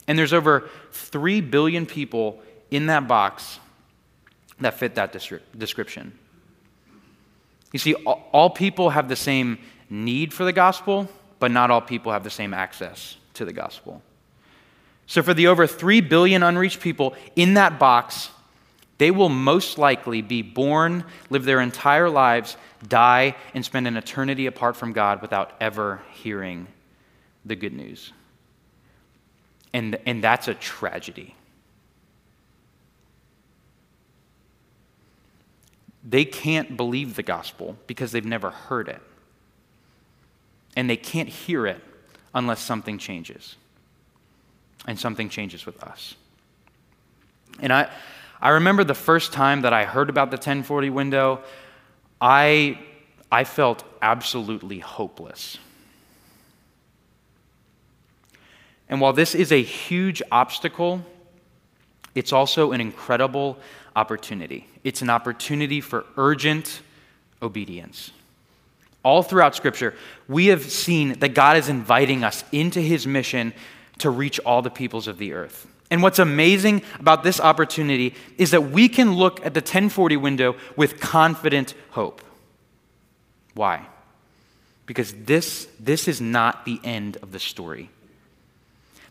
And 0.07 0.19
there's 0.19 0.33
over 0.33 0.69
3 0.91 1.41
billion 1.41 1.87
people 1.87 2.43
in 2.71 2.87
that 2.87 3.07
box 3.07 3.61
that 4.61 4.75
fit 4.75 4.97
that 4.97 5.13
description. 5.13 6.19
You 7.73 7.79
see, 7.79 7.95
all 7.95 8.51
people 8.51 8.91
have 8.91 9.09
the 9.09 9.17
same 9.17 9.59
need 9.89 10.35
for 10.35 10.45
the 10.45 10.53
gospel, 10.53 11.09
but 11.39 11.51
not 11.51 11.71
all 11.71 11.81
people 11.81 12.13
have 12.13 12.25
the 12.25 12.31
same 12.31 12.53
access 12.53 13.17
to 13.35 13.45
the 13.45 13.53
gospel. 13.53 14.03
So, 15.07 15.23
for 15.23 15.35
the 15.35 15.47
over 15.47 15.67
3 15.67 16.01
billion 16.01 16.43
unreached 16.43 16.81
people 16.81 17.15
in 17.35 17.55
that 17.55 17.79
box, 17.79 18.31
they 19.03 19.11
will 19.11 19.29
most 19.29 19.79
likely 19.79 20.23
be 20.23 20.43
born, 20.43 21.05
live 21.29 21.43
their 21.43 21.61
entire 21.61 22.09
lives, 22.09 22.57
die, 22.87 23.35
and 23.53 23.65
spend 23.65 23.89
an 23.89 23.97
eternity 23.97 24.47
apart 24.47 24.77
from 24.77 24.93
God 24.93 25.21
without 25.21 25.55
ever 25.61 26.01
hearing 26.13 26.69
the 27.45 27.57
good 27.57 27.73
news. 27.73 28.13
And, 29.73 29.99
and 30.07 30.23
that's 30.23 30.47
a 30.47 30.55
tragedy. 30.55 31.35
They 36.09 36.25
can't 36.25 36.77
believe 36.77 37.17
the 37.17 37.25
gospel 37.25 37.77
because 37.89 38.13
they've 38.13 38.25
never 38.25 38.51
heard 38.51 38.87
it 38.87 39.03
and 40.77 40.89
they 40.89 40.97
can't 40.97 41.29
hear 41.29 41.67
it 41.67 41.83
unless 42.37 42.61
something 42.61 42.99
changes. 42.99 43.57
And 44.87 44.97
something 44.97 45.29
changes 45.29 45.67
with 45.67 45.83
us. 45.83 46.15
And 47.59 47.73
I, 47.73 47.91
I 48.43 48.51
remember 48.51 48.83
the 48.83 48.93
first 48.93 49.33
time 49.33 49.61
that 49.61 49.73
I 49.73 49.85
heard 49.85 50.11
about 50.11 50.33
the 50.33 50.37
1040 50.37 50.91
window, 50.91 51.41
I, 52.21 52.81
I 53.31 53.45
felt 53.45 53.85
absolutely 54.03 54.81
hopeless. 54.81 55.59
And 58.89 59.01
while 59.01 59.13
this 59.13 59.37
is 59.37 59.53
a 59.53 59.63
huge 59.63 60.23
obstacle, 60.33 61.07
it's 62.17 62.33
also 62.33 62.73
an 62.73 62.81
incredible 62.81 63.59
opportunity. 63.95 64.67
It's 64.83 65.03
an 65.03 65.09
opportunity 65.09 65.81
for 65.81 66.05
urgent 66.17 66.83
obedience. 67.41 68.11
All 69.05 69.23
throughout 69.23 69.55
Scripture, 69.55 69.95
we 70.27 70.47
have 70.47 70.65
seen 70.65 71.21
that 71.21 71.31
God 71.31 71.57
is 71.57 71.69
inviting 71.69 72.25
us 72.25 72.43
into 72.51 72.81
his 72.81 73.07
mission 73.07 73.55
to 73.99 74.11
reach 74.11 74.41
all 74.41 74.63
the 74.63 74.71
peoples 74.71 75.07
of 75.07 75.19
the 75.19 75.33
earth. 75.33 75.69
And 75.93 76.03
what's 76.03 76.19
amazing 76.19 76.81
about 76.99 77.23
this 77.23 77.39
opportunity 77.39 78.15
is 78.39 78.53
that 78.53 78.71
we 78.71 78.89
can 78.89 79.13
look 79.13 79.45
at 79.45 79.53
the 79.53 79.61
1040 79.61 80.17
window 80.17 80.57
with 80.75 80.99
confident 81.01 81.75
hope. 81.91 82.23
Why? 83.53 83.87
Because 84.87 85.13
this, 85.13 85.69
this 85.79 86.09
is 86.09 86.19
not 86.19 86.65
the 86.65 86.81
end 86.83 87.19
of 87.21 87.31
the 87.31 87.39
story. 87.39 87.91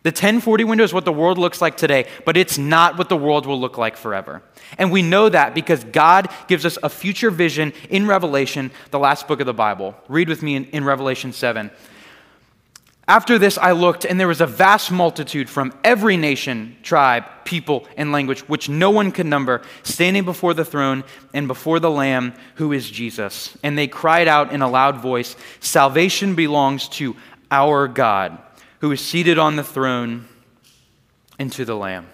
The 0.01 0.09
1040 0.09 0.63
window 0.63 0.83
is 0.83 0.91
what 0.91 1.05
the 1.05 1.13
world 1.13 1.37
looks 1.37 1.61
like 1.61 1.77
today, 1.77 2.07
but 2.25 2.35
it's 2.35 2.57
not 2.57 2.97
what 2.97 3.09
the 3.09 3.15
world 3.15 3.45
will 3.45 3.61
look 3.61 3.77
like 3.77 3.95
forever. 3.95 4.41
And 4.79 4.91
we 4.91 5.03
know 5.03 5.29
that 5.29 5.53
because 5.53 5.83
God 5.83 6.29
gives 6.47 6.65
us 6.65 6.79
a 6.81 6.89
future 6.89 7.29
vision 7.29 7.73
in 7.91 8.07
Revelation, 8.07 8.71
the 8.89 8.97
last 8.97 9.27
book 9.27 9.39
of 9.39 9.45
the 9.45 9.53
Bible. 9.53 9.95
Read 10.07 10.29
with 10.29 10.41
me 10.41 10.55
in, 10.55 10.65
in 10.65 10.83
Revelation 10.83 11.31
7. 11.31 11.69
After 13.07 13.37
this, 13.37 13.57
I 13.57 13.71
looked, 13.71 14.05
and 14.05 14.19
there 14.19 14.27
was 14.27 14.41
a 14.41 14.47
vast 14.47 14.91
multitude 14.91 15.49
from 15.49 15.73
every 15.83 16.17
nation, 16.17 16.77
tribe, 16.83 17.25
people, 17.43 17.85
and 17.97 18.11
language, 18.11 18.41
which 18.41 18.69
no 18.69 18.89
one 18.89 19.11
could 19.11 19.25
number, 19.25 19.61
standing 19.83 20.23
before 20.23 20.53
the 20.53 20.63
throne 20.63 21.03
and 21.33 21.47
before 21.47 21.79
the 21.79 21.89
Lamb, 21.89 22.33
who 22.55 22.71
is 22.71 22.89
Jesus. 22.89 23.57
And 23.63 23.77
they 23.77 23.87
cried 23.87 24.27
out 24.27 24.53
in 24.53 24.61
a 24.61 24.69
loud 24.69 24.97
voice 24.97 25.35
Salvation 25.59 26.35
belongs 26.35 26.87
to 26.89 27.15
our 27.49 27.87
God 27.87 28.37
who 28.81 28.91
is 28.91 28.99
seated 28.99 29.37
on 29.37 29.55
the 29.55 29.63
throne, 29.63 30.27
and 31.37 31.51
to 31.51 31.63
the 31.63 31.75
Lamb. 31.75 32.07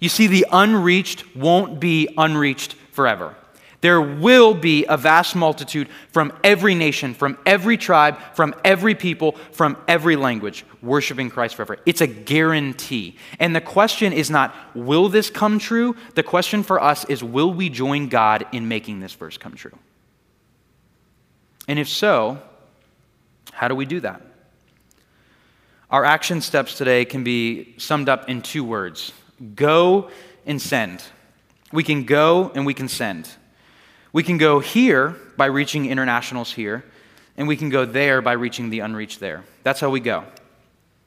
You 0.00 0.08
see, 0.08 0.26
the 0.26 0.46
unreached 0.50 1.36
won't 1.36 1.78
be 1.78 2.08
unreached 2.16 2.74
forever. 2.92 3.36
There 3.84 4.00
will 4.00 4.54
be 4.54 4.86
a 4.86 4.96
vast 4.96 5.36
multitude 5.36 5.90
from 6.10 6.32
every 6.42 6.74
nation, 6.74 7.12
from 7.12 7.36
every 7.44 7.76
tribe, 7.76 8.16
from 8.32 8.54
every 8.64 8.94
people, 8.94 9.32
from 9.52 9.76
every 9.86 10.16
language, 10.16 10.64
worshiping 10.80 11.28
Christ 11.28 11.54
forever. 11.54 11.76
It's 11.84 12.00
a 12.00 12.06
guarantee. 12.06 13.18
And 13.38 13.54
the 13.54 13.60
question 13.60 14.14
is 14.14 14.30
not, 14.30 14.54
will 14.74 15.10
this 15.10 15.28
come 15.28 15.58
true? 15.58 15.96
The 16.14 16.22
question 16.22 16.62
for 16.62 16.82
us 16.82 17.04
is, 17.10 17.22
will 17.22 17.52
we 17.52 17.68
join 17.68 18.08
God 18.08 18.46
in 18.52 18.68
making 18.68 19.00
this 19.00 19.12
verse 19.12 19.36
come 19.36 19.52
true? 19.52 19.78
And 21.68 21.78
if 21.78 21.90
so, 21.90 22.40
how 23.52 23.68
do 23.68 23.74
we 23.74 23.84
do 23.84 24.00
that? 24.00 24.22
Our 25.90 26.06
action 26.06 26.40
steps 26.40 26.78
today 26.78 27.04
can 27.04 27.22
be 27.22 27.74
summed 27.76 28.08
up 28.08 28.30
in 28.30 28.40
two 28.40 28.64
words 28.64 29.12
go 29.54 30.08
and 30.46 30.58
send. 30.58 31.02
We 31.70 31.82
can 31.84 32.04
go 32.04 32.50
and 32.54 32.64
we 32.64 32.72
can 32.72 32.88
send. 32.88 33.28
We 34.14 34.22
can 34.22 34.38
go 34.38 34.60
here 34.60 35.14
by 35.36 35.44
reaching 35.46 35.86
internationals 35.86 36.52
here, 36.52 36.84
and 37.36 37.48
we 37.48 37.56
can 37.56 37.68
go 37.68 37.84
there 37.84 38.22
by 38.22 38.34
reaching 38.34 38.70
the 38.70 38.78
unreached 38.78 39.18
there. 39.18 39.42
That's 39.64 39.80
how 39.80 39.90
we 39.90 39.98
go. 39.98 40.22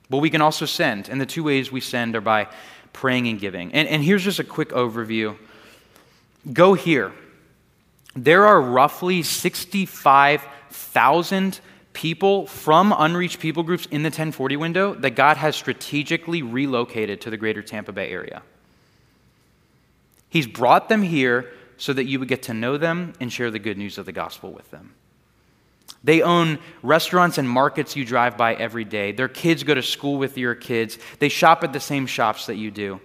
But 0.10 0.17
we 0.17 0.30
can 0.30 0.41
also 0.41 0.65
send, 0.65 1.08
and 1.08 1.22
the 1.22 1.26
two 1.26 1.41
ways 1.41 1.72
we 1.72 1.80
send 1.80 2.17
are 2.17 2.22
by 2.22 2.50
praying 2.91 3.30
and 3.30 3.39
giving. 3.39 3.72
And, 3.72 3.88
and 3.88 4.04
here's 4.04 4.26
just 4.26 4.39
a 4.39 4.43
quick 4.43 4.72
overview 4.72 5.38
go 6.52 6.74
here. 6.74 7.13
There 8.13 8.46
are 8.46 8.62
roughly 8.62 9.24
65,000 9.24 11.62
people 11.93 12.46
from 12.48 12.93
unreached 12.98 13.39
people 13.39 13.63
groups 13.63 13.86
in 13.86 14.04
the 14.04 14.08
1040 14.08 14.58
window 14.58 14.93
that 14.96 15.12
God 15.12 15.38
has 15.38 15.56
strategically 15.56 16.41
relocated 16.41 17.22
to 17.22 17.30
the 17.30 17.38
greater 17.38 17.62
Tampa 17.62 17.93
Bay 17.93 18.10
area. 18.10 18.41
He's 20.30 20.46
brought 20.46 20.89
them 20.89 21.04
here 21.04 21.54
so 21.77 21.93
that 21.93 22.05
you 22.05 22.19
would 22.19 22.27
get 22.27 22.43
to 22.43 22.53
know 22.53 22.77
them 22.77 23.13
and 23.19 23.31
share 23.31 23.51
the 23.51 23.59
good 23.59 23.77
news 23.77 23.97
of 23.97 24.05
the 24.05 24.11
gospel 24.11 24.51
with 24.51 24.69
them. 24.71 24.93
They 26.03 26.21
own 26.21 26.59
restaurants 26.83 27.37
and 27.37 27.49
markets 27.49 27.95
you 27.95 28.05
drive 28.05 28.37
by 28.37 28.55
every 28.55 28.83
day. 28.83 29.11
Their 29.11 29.27
kids 29.27 29.63
go 29.63 29.73
to 29.73 29.81
school 29.81 30.17
with 30.17 30.37
your 30.37 30.55
kids. 30.55 30.97
They 31.19 31.29
shop 31.29 31.63
at 31.63 31.73
the 31.73 31.79
same 31.79 32.05
shops 32.05 32.47
that 32.47 32.55
you 32.55 32.71
do. 32.71 32.99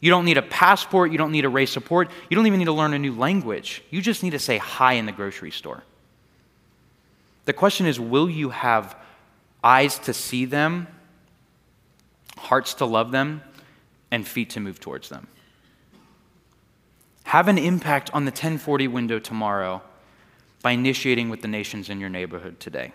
You 0.00 0.10
don't 0.10 0.24
need 0.24 0.38
a 0.38 0.42
passport. 0.42 1.12
You 1.12 1.18
don't 1.18 1.32
need 1.32 1.44
a 1.44 1.48
race 1.48 1.70
support. 1.70 2.10
You 2.30 2.34
don't 2.34 2.46
even 2.46 2.58
need 2.58 2.64
to 2.66 2.72
learn 2.72 2.94
a 2.94 2.98
new 2.98 3.14
language. 3.14 3.82
You 3.90 4.00
just 4.00 4.22
need 4.22 4.30
to 4.30 4.38
say 4.38 4.56
hi 4.56 4.94
in 4.94 5.06
the 5.06 5.12
grocery 5.12 5.50
store. 5.50 5.82
The 7.44 7.52
question 7.52 7.86
is 7.86 8.00
will 8.00 8.30
you 8.30 8.50
have 8.50 8.96
eyes 9.62 9.98
to 10.00 10.14
see 10.14 10.46
them, 10.46 10.86
hearts 12.38 12.74
to 12.74 12.86
love 12.86 13.12
them, 13.12 13.42
and 14.10 14.26
feet 14.26 14.50
to 14.50 14.60
move 14.60 14.80
towards 14.80 15.08
them? 15.08 15.26
Have 17.24 17.48
an 17.48 17.58
impact 17.58 18.10
on 18.12 18.24
the 18.24 18.30
1040 18.30 18.88
window 18.88 19.18
tomorrow 19.18 19.82
by 20.62 20.72
initiating 20.72 21.30
with 21.30 21.42
the 21.42 21.48
nations 21.48 21.88
in 21.88 22.00
your 22.00 22.08
neighborhood 22.08 22.60
today. 22.60 22.92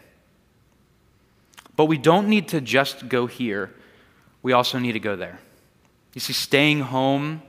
But 1.75 1.85
we 1.85 1.97
don't 1.97 2.27
need 2.27 2.47
to 2.49 2.61
just 2.61 3.09
go 3.09 3.27
here, 3.27 3.73
we 4.41 4.53
also 4.53 4.79
need 4.79 4.93
to 4.93 4.99
go 4.99 5.15
there. 5.15 5.39
You 6.13 6.21
see, 6.21 6.33
staying 6.33 6.81
home 6.81 7.41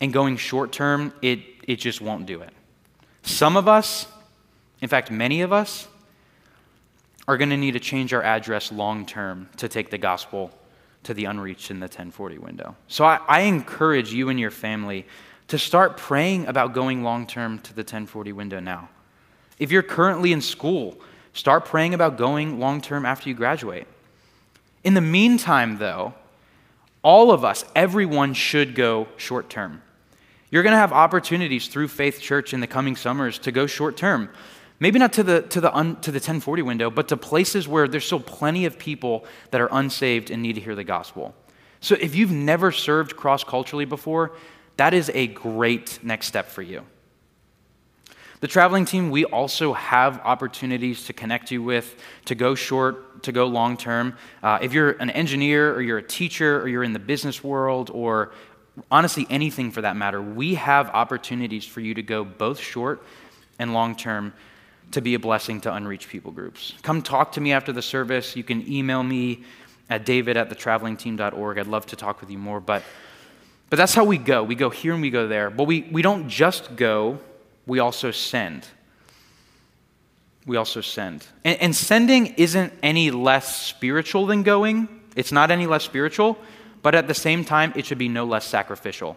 and 0.00 0.12
going 0.12 0.36
short 0.36 0.72
term, 0.72 1.12
it, 1.20 1.40
it 1.66 1.76
just 1.76 2.00
won't 2.00 2.26
do 2.26 2.40
it. 2.40 2.52
Some 3.22 3.56
of 3.56 3.68
us, 3.68 4.06
in 4.80 4.88
fact, 4.88 5.10
many 5.10 5.42
of 5.42 5.52
us, 5.52 5.88
are 7.26 7.36
going 7.36 7.50
to 7.50 7.56
need 7.56 7.72
to 7.72 7.80
change 7.80 8.12
our 8.12 8.22
address 8.22 8.70
long 8.70 9.06
term 9.06 9.48
to 9.56 9.68
take 9.68 9.90
the 9.90 9.98
gospel 9.98 10.50
to 11.04 11.14
the 11.14 11.24
unreached 11.26 11.70
in 11.70 11.80
the 11.80 11.84
1040 11.84 12.38
window. 12.38 12.76
So 12.88 13.04
I, 13.04 13.20
I 13.28 13.40
encourage 13.42 14.12
you 14.12 14.28
and 14.28 14.40
your 14.40 14.50
family 14.50 15.06
to 15.54 15.58
start 15.58 15.96
praying 15.96 16.48
about 16.48 16.74
going 16.74 17.04
long 17.04 17.28
term 17.28 17.60
to 17.60 17.72
the 17.72 17.82
1040 17.82 18.32
window 18.32 18.58
now. 18.58 18.88
If 19.60 19.70
you're 19.70 19.84
currently 19.84 20.32
in 20.32 20.40
school, 20.40 20.98
start 21.32 21.64
praying 21.64 21.94
about 21.94 22.18
going 22.18 22.58
long 22.58 22.80
term 22.80 23.06
after 23.06 23.28
you 23.28 23.36
graduate. 23.36 23.86
In 24.82 24.94
the 24.94 25.00
meantime, 25.00 25.78
though, 25.78 26.14
all 27.02 27.30
of 27.30 27.44
us, 27.44 27.64
everyone 27.76 28.34
should 28.34 28.74
go 28.74 29.06
short 29.16 29.48
term. 29.48 29.80
You're 30.50 30.64
going 30.64 30.72
to 30.72 30.78
have 30.78 30.92
opportunities 30.92 31.68
through 31.68 31.86
Faith 31.86 32.20
Church 32.20 32.52
in 32.52 32.58
the 32.58 32.66
coming 32.66 32.96
summers 32.96 33.38
to 33.38 33.52
go 33.52 33.68
short 33.68 33.96
term. 33.96 34.30
Maybe 34.80 34.98
not 34.98 35.12
to 35.12 35.22
the, 35.22 35.42
to, 35.42 35.60
the 35.60 35.72
un, 35.72 35.94
to 36.00 36.10
the 36.10 36.16
1040 36.16 36.62
window, 36.62 36.90
but 36.90 37.06
to 37.08 37.16
places 37.16 37.68
where 37.68 37.86
there's 37.86 38.04
still 38.04 38.18
plenty 38.18 38.64
of 38.64 38.76
people 38.76 39.24
that 39.52 39.60
are 39.60 39.68
unsaved 39.70 40.32
and 40.32 40.42
need 40.42 40.54
to 40.54 40.60
hear 40.60 40.74
the 40.74 40.82
gospel. 40.82 41.32
So 41.84 41.96
if 42.00 42.16
you've 42.16 42.32
never 42.32 42.72
served 42.72 43.14
cross 43.14 43.44
culturally 43.44 43.84
before, 43.84 44.32
that 44.76 44.94
is 44.94 45.10
a 45.14 45.28
great 45.28 45.98
next 46.02 46.26
step 46.26 46.48
for 46.48 46.62
you. 46.62 46.84
The 48.40 48.48
traveling 48.48 48.84
team, 48.84 49.10
we 49.10 49.24
also 49.24 49.72
have 49.72 50.20
opportunities 50.20 51.06
to 51.06 51.14
connect 51.14 51.50
you 51.50 51.62
with, 51.62 51.98
to 52.26 52.34
go 52.34 52.54
short, 52.54 53.22
to 53.22 53.32
go 53.32 53.46
long 53.46 53.76
term. 53.76 54.18
Uh, 54.42 54.58
if 54.60 54.74
you're 54.74 54.90
an 54.90 55.08
engineer 55.08 55.74
or 55.74 55.80
you're 55.80 55.98
a 55.98 56.02
teacher 56.02 56.60
or 56.60 56.68
you're 56.68 56.84
in 56.84 56.92
the 56.92 56.98
business 56.98 57.42
world 57.42 57.90
or 57.90 58.32
honestly 58.90 59.26
anything 59.30 59.70
for 59.70 59.80
that 59.80 59.96
matter, 59.96 60.20
we 60.20 60.56
have 60.56 60.90
opportunities 60.90 61.64
for 61.64 61.80
you 61.80 61.94
to 61.94 62.02
go 62.02 62.22
both 62.22 62.60
short 62.60 63.02
and 63.58 63.72
long 63.72 63.96
term 63.96 64.34
to 64.90 65.00
be 65.00 65.14
a 65.14 65.18
blessing 65.18 65.60
to 65.62 65.72
unreached 65.72 66.08
people 66.08 66.30
groups. 66.30 66.74
Come 66.82 67.00
talk 67.00 67.32
to 67.32 67.40
me 67.40 67.52
after 67.52 67.72
the 67.72 67.82
service. 67.82 68.36
You 68.36 68.44
can 68.44 68.70
email 68.70 69.02
me 69.02 69.44
at 69.88 70.04
david 70.04 70.36
at 70.36 70.50
thetravelingteam.org. 70.50 71.58
I'd 71.58 71.66
love 71.66 71.86
to 71.86 71.96
talk 71.96 72.20
with 72.20 72.30
you 72.30 72.38
more, 72.38 72.60
but 72.60 72.82
but 73.74 73.78
that's 73.78 73.94
how 73.94 74.04
we 74.04 74.18
go. 74.18 74.44
We 74.44 74.54
go 74.54 74.70
here 74.70 74.92
and 74.92 75.02
we 75.02 75.10
go 75.10 75.26
there. 75.26 75.50
But 75.50 75.64
we, 75.64 75.82
we 75.90 76.00
don't 76.00 76.28
just 76.28 76.76
go, 76.76 77.18
we 77.66 77.80
also 77.80 78.12
send. 78.12 78.68
We 80.46 80.56
also 80.56 80.80
send. 80.80 81.26
And, 81.42 81.60
and 81.60 81.74
sending 81.74 82.34
isn't 82.36 82.72
any 82.84 83.10
less 83.10 83.66
spiritual 83.66 84.26
than 84.26 84.44
going, 84.44 84.88
it's 85.16 85.32
not 85.32 85.50
any 85.50 85.66
less 85.66 85.82
spiritual, 85.82 86.38
but 86.82 86.94
at 86.94 87.08
the 87.08 87.14
same 87.14 87.44
time, 87.44 87.72
it 87.74 87.84
should 87.84 87.98
be 87.98 88.08
no 88.08 88.24
less 88.24 88.46
sacrificial. 88.46 89.16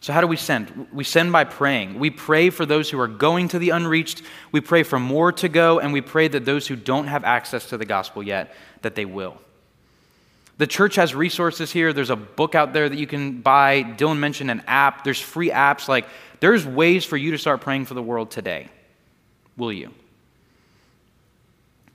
So, 0.00 0.12
how 0.12 0.20
do 0.20 0.28
we 0.28 0.36
send? 0.36 0.86
We 0.92 1.02
send 1.02 1.32
by 1.32 1.42
praying. 1.42 1.98
We 1.98 2.10
pray 2.10 2.50
for 2.50 2.64
those 2.64 2.88
who 2.88 3.00
are 3.00 3.08
going 3.08 3.48
to 3.48 3.58
the 3.58 3.70
unreached. 3.70 4.22
We 4.52 4.60
pray 4.60 4.84
for 4.84 5.00
more 5.00 5.32
to 5.32 5.48
go, 5.48 5.80
and 5.80 5.92
we 5.92 6.00
pray 6.00 6.28
that 6.28 6.44
those 6.44 6.68
who 6.68 6.76
don't 6.76 7.08
have 7.08 7.24
access 7.24 7.70
to 7.70 7.76
the 7.76 7.86
gospel 7.86 8.22
yet, 8.22 8.54
that 8.82 8.94
they 8.94 9.04
will. 9.04 9.40
The 10.62 10.68
church 10.68 10.94
has 10.94 11.12
resources 11.12 11.72
here. 11.72 11.92
There's 11.92 12.08
a 12.08 12.14
book 12.14 12.54
out 12.54 12.72
there 12.72 12.88
that 12.88 12.96
you 12.96 13.08
can 13.08 13.40
buy. 13.40 13.82
Dylan 13.82 14.18
mentioned 14.18 14.48
an 14.48 14.62
app. 14.68 15.02
There's 15.02 15.20
free 15.20 15.50
apps. 15.50 15.88
Like, 15.88 16.06
there's 16.38 16.64
ways 16.64 17.04
for 17.04 17.16
you 17.16 17.32
to 17.32 17.38
start 17.38 17.62
praying 17.62 17.86
for 17.86 17.94
the 17.94 18.02
world 18.02 18.30
today. 18.30 18.68
Will 19.56 19.72
you? 19.72 19.92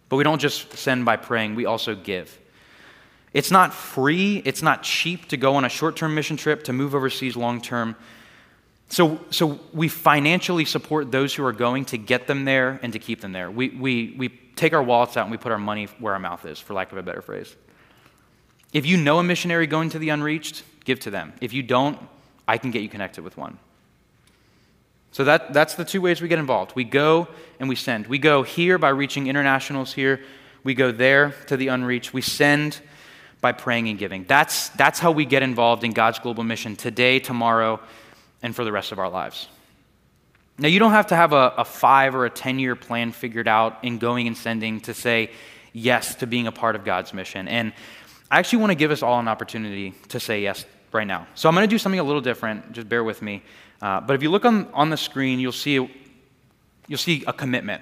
But 0.09 0.17
we 0.17 0.25
don't 0.25 0.39
just 0.39 0.73
send 0.77 1.05
by 1.05 1.15
praying, 1.15 1.55
we 1.55 1.65
also 1.65 1.95
give. 1.95 2.37
It's 3.31 3.51
not 3.51 3.73
free, 3.73 4.41
it's 4.43 4.61
not 4.61 4.83
cheap 4.83 5.29
to 5.29 5.37
go 5.37 5.55
on 5.55 5.63
a 5.63 5.69
short 5.69 5.95
term 5.95 6.13
mission 6.13 6.35
trip, 6.35 6.65
to 6.65 6.73
move 6.73 6.93
overseas 6.93 7.37
long 7.37 7.61
term. 7.61 7.95
So, 8.89 9.21
so 9.29 9.61
we 9.71 9.87
financially 9.87 10.65
support 10.65 11.09
those 11.09 11.33
who 11.33 11.45
are 11.45 11.53
going 11.53 11.85
to 11.85 11.97
get 11.97 12.27
them 12.27 12.43
there 12.43 12.81
and 12.83 12.91
to 12.91 12.99
keep 12.99 13.21
them 13.21 13.31
there. 13.31 13.49
We, 13.49 13.69
we, 13.69 14.13
we 14.17 14.27
take 14.27 14.73
our 14.73 14.83
wallets 14.83 15.15
out 15.15 15.21
and 15.21 15.31
we 15.31 15.37
put 15.37 15.53
our 15.53 15.57
money 15.57 15.85
where 15.99 16.11
our 16.11 16.19
mouth 16.19 16.45
is, 16.45 16.59
for 16.59 16.73
lack 16.73 16.91
of 16.91 16.97
a 16.97 17.01
better 17.01 17.21
phrase. 17.21 17.55
If 18.73 18.85
you 18.85 18.97
know 18.97 19.19
a 19.19 19.23
missionary 19.23 19.67
going 19.67 19.89
to 19.89 19.99
the 19.99 20.09
unreached, 20.09 20.63
give 20.83 20.99
to 21.01 21.11
them. 21.11 21.33
If 21.41 21.53
you 21.53 21.63
don't, 21.63 21.97
I 22.47 22.57
can 22.57 22.71
get 22.71 22.81
you 22.81 22.89
connected 22.89 23.23
with 23.23 23.37
one. 23.37 23.57
So 25.11 25.23
that, 25.23 25.53
that's 25.53 25.75
the 25.75 25.85
two 25.85 26.01
ways 26.01 26.21
we 26.21 26.27
get 26.27 26.39
involved. 26.39 26.73
We 26.75 26.83
go 26.83 27.27
and 27.59 27.69
we 27.69 27.75
send. 27.75 28.07
We 28.07 28.19
go 28.19 28.43
here 28.43 28.77
by 28.77 28.89
reaching 28.89 29.27
internationals 29.27 29.93
here. 29.93 30.21
We 30.63 30.73
go 30.73 30.91
there 30.91 31.33
to 31.47 31.57
the 31.57 31.69
unreached. 31.69 32.13
We 32.13 32.21
send 32.21 32.79
by 33.41 33.51
praying 33.51 33.87
and 33.89 33.97
giving. 33.97 34.25
That's, 34.25 34.69
that's 34.69 34.99
how 34.99 35.11
we 35.11 35.25
get 35.25 35.43
involved 35.43 35.83
in 35.83 35.91
God's 35.91 36.19
global 36.19 36.43
mission 36.43 36.75
today, 36.75 37.19
tomorrow, 37.19 37.79
and 38.41 38.55
for 38.55 38.63
the 38.63 38.71
rest 38.71 38.91
of 38.91 38.99
our 38.99 39.09
lives. 39.09 39.47
Now, 40.59 40.67
you 40.67 40.79
don't 40.79 40.91
have 40.91 41.07
to 41.07 41.15
have 41.15 41.33
a, 41.33 41.53
a 41.57 41.65
five 41.65 42.15
or 42.15 42.25
a 42.25 42.29
10 42.29 42.59
year 42.59 42.75
plan 42.75 43.11
figured 43.11 43.47
out 43.47 43.83
in 43.83 43.99
going 43.99 44.27
and 44.27 44.35
sending 44.35 44.81
to 44.81 44.93
say 44.93 45.31
yes 45.71 46.15
to 46.15 46.27
being 46.27 46.47
a 46.47 46.51
part 46.51 46.75
of 46.75 46.83
God's 46.83 47.13
mission. 47.13 47.47
And 47.47 47.73
I 48.29 48.39
actually 48.39 48.59
want 48.59 48.71
to 48.71 48.75
give 48.75 48.91
us 48.91 49.01
all 49.01 49.19
an 49.19 49.27
opportunity 49.27 49.93
to 50.09 50.19
say 50.19 50.41
yes 50.41 50.65
right 50.91 51.07
now. 51.07 51.27
So 51.35 51.47
I'm 51.47 51.55
going 51.55 51.67
to 51.67 51.73
do 51.73 51.77
something 51.77 51.99
a 51.99 52.03
little 52.03 52.21
different. 52.21 52.73
Just 52.73 52.89
bear 52.89 53.03
with 53.03 53.21
me. 53.21 53.41
Uh, 53.81 54.01
but 54.01 54.15
if 54.15 54.23
you 54.23 54.29
look 54.29 54.43
on, 54.43 54.67
on 54.73 54.89
the 54.89 54.97
screen, 54.97 55.39
you'll 55.39 55.51
see, 55.51 55.73
you'll 56.87 56.97
see 56.97 57.23
a 57.25 57.33
commitment. 57.33 57.81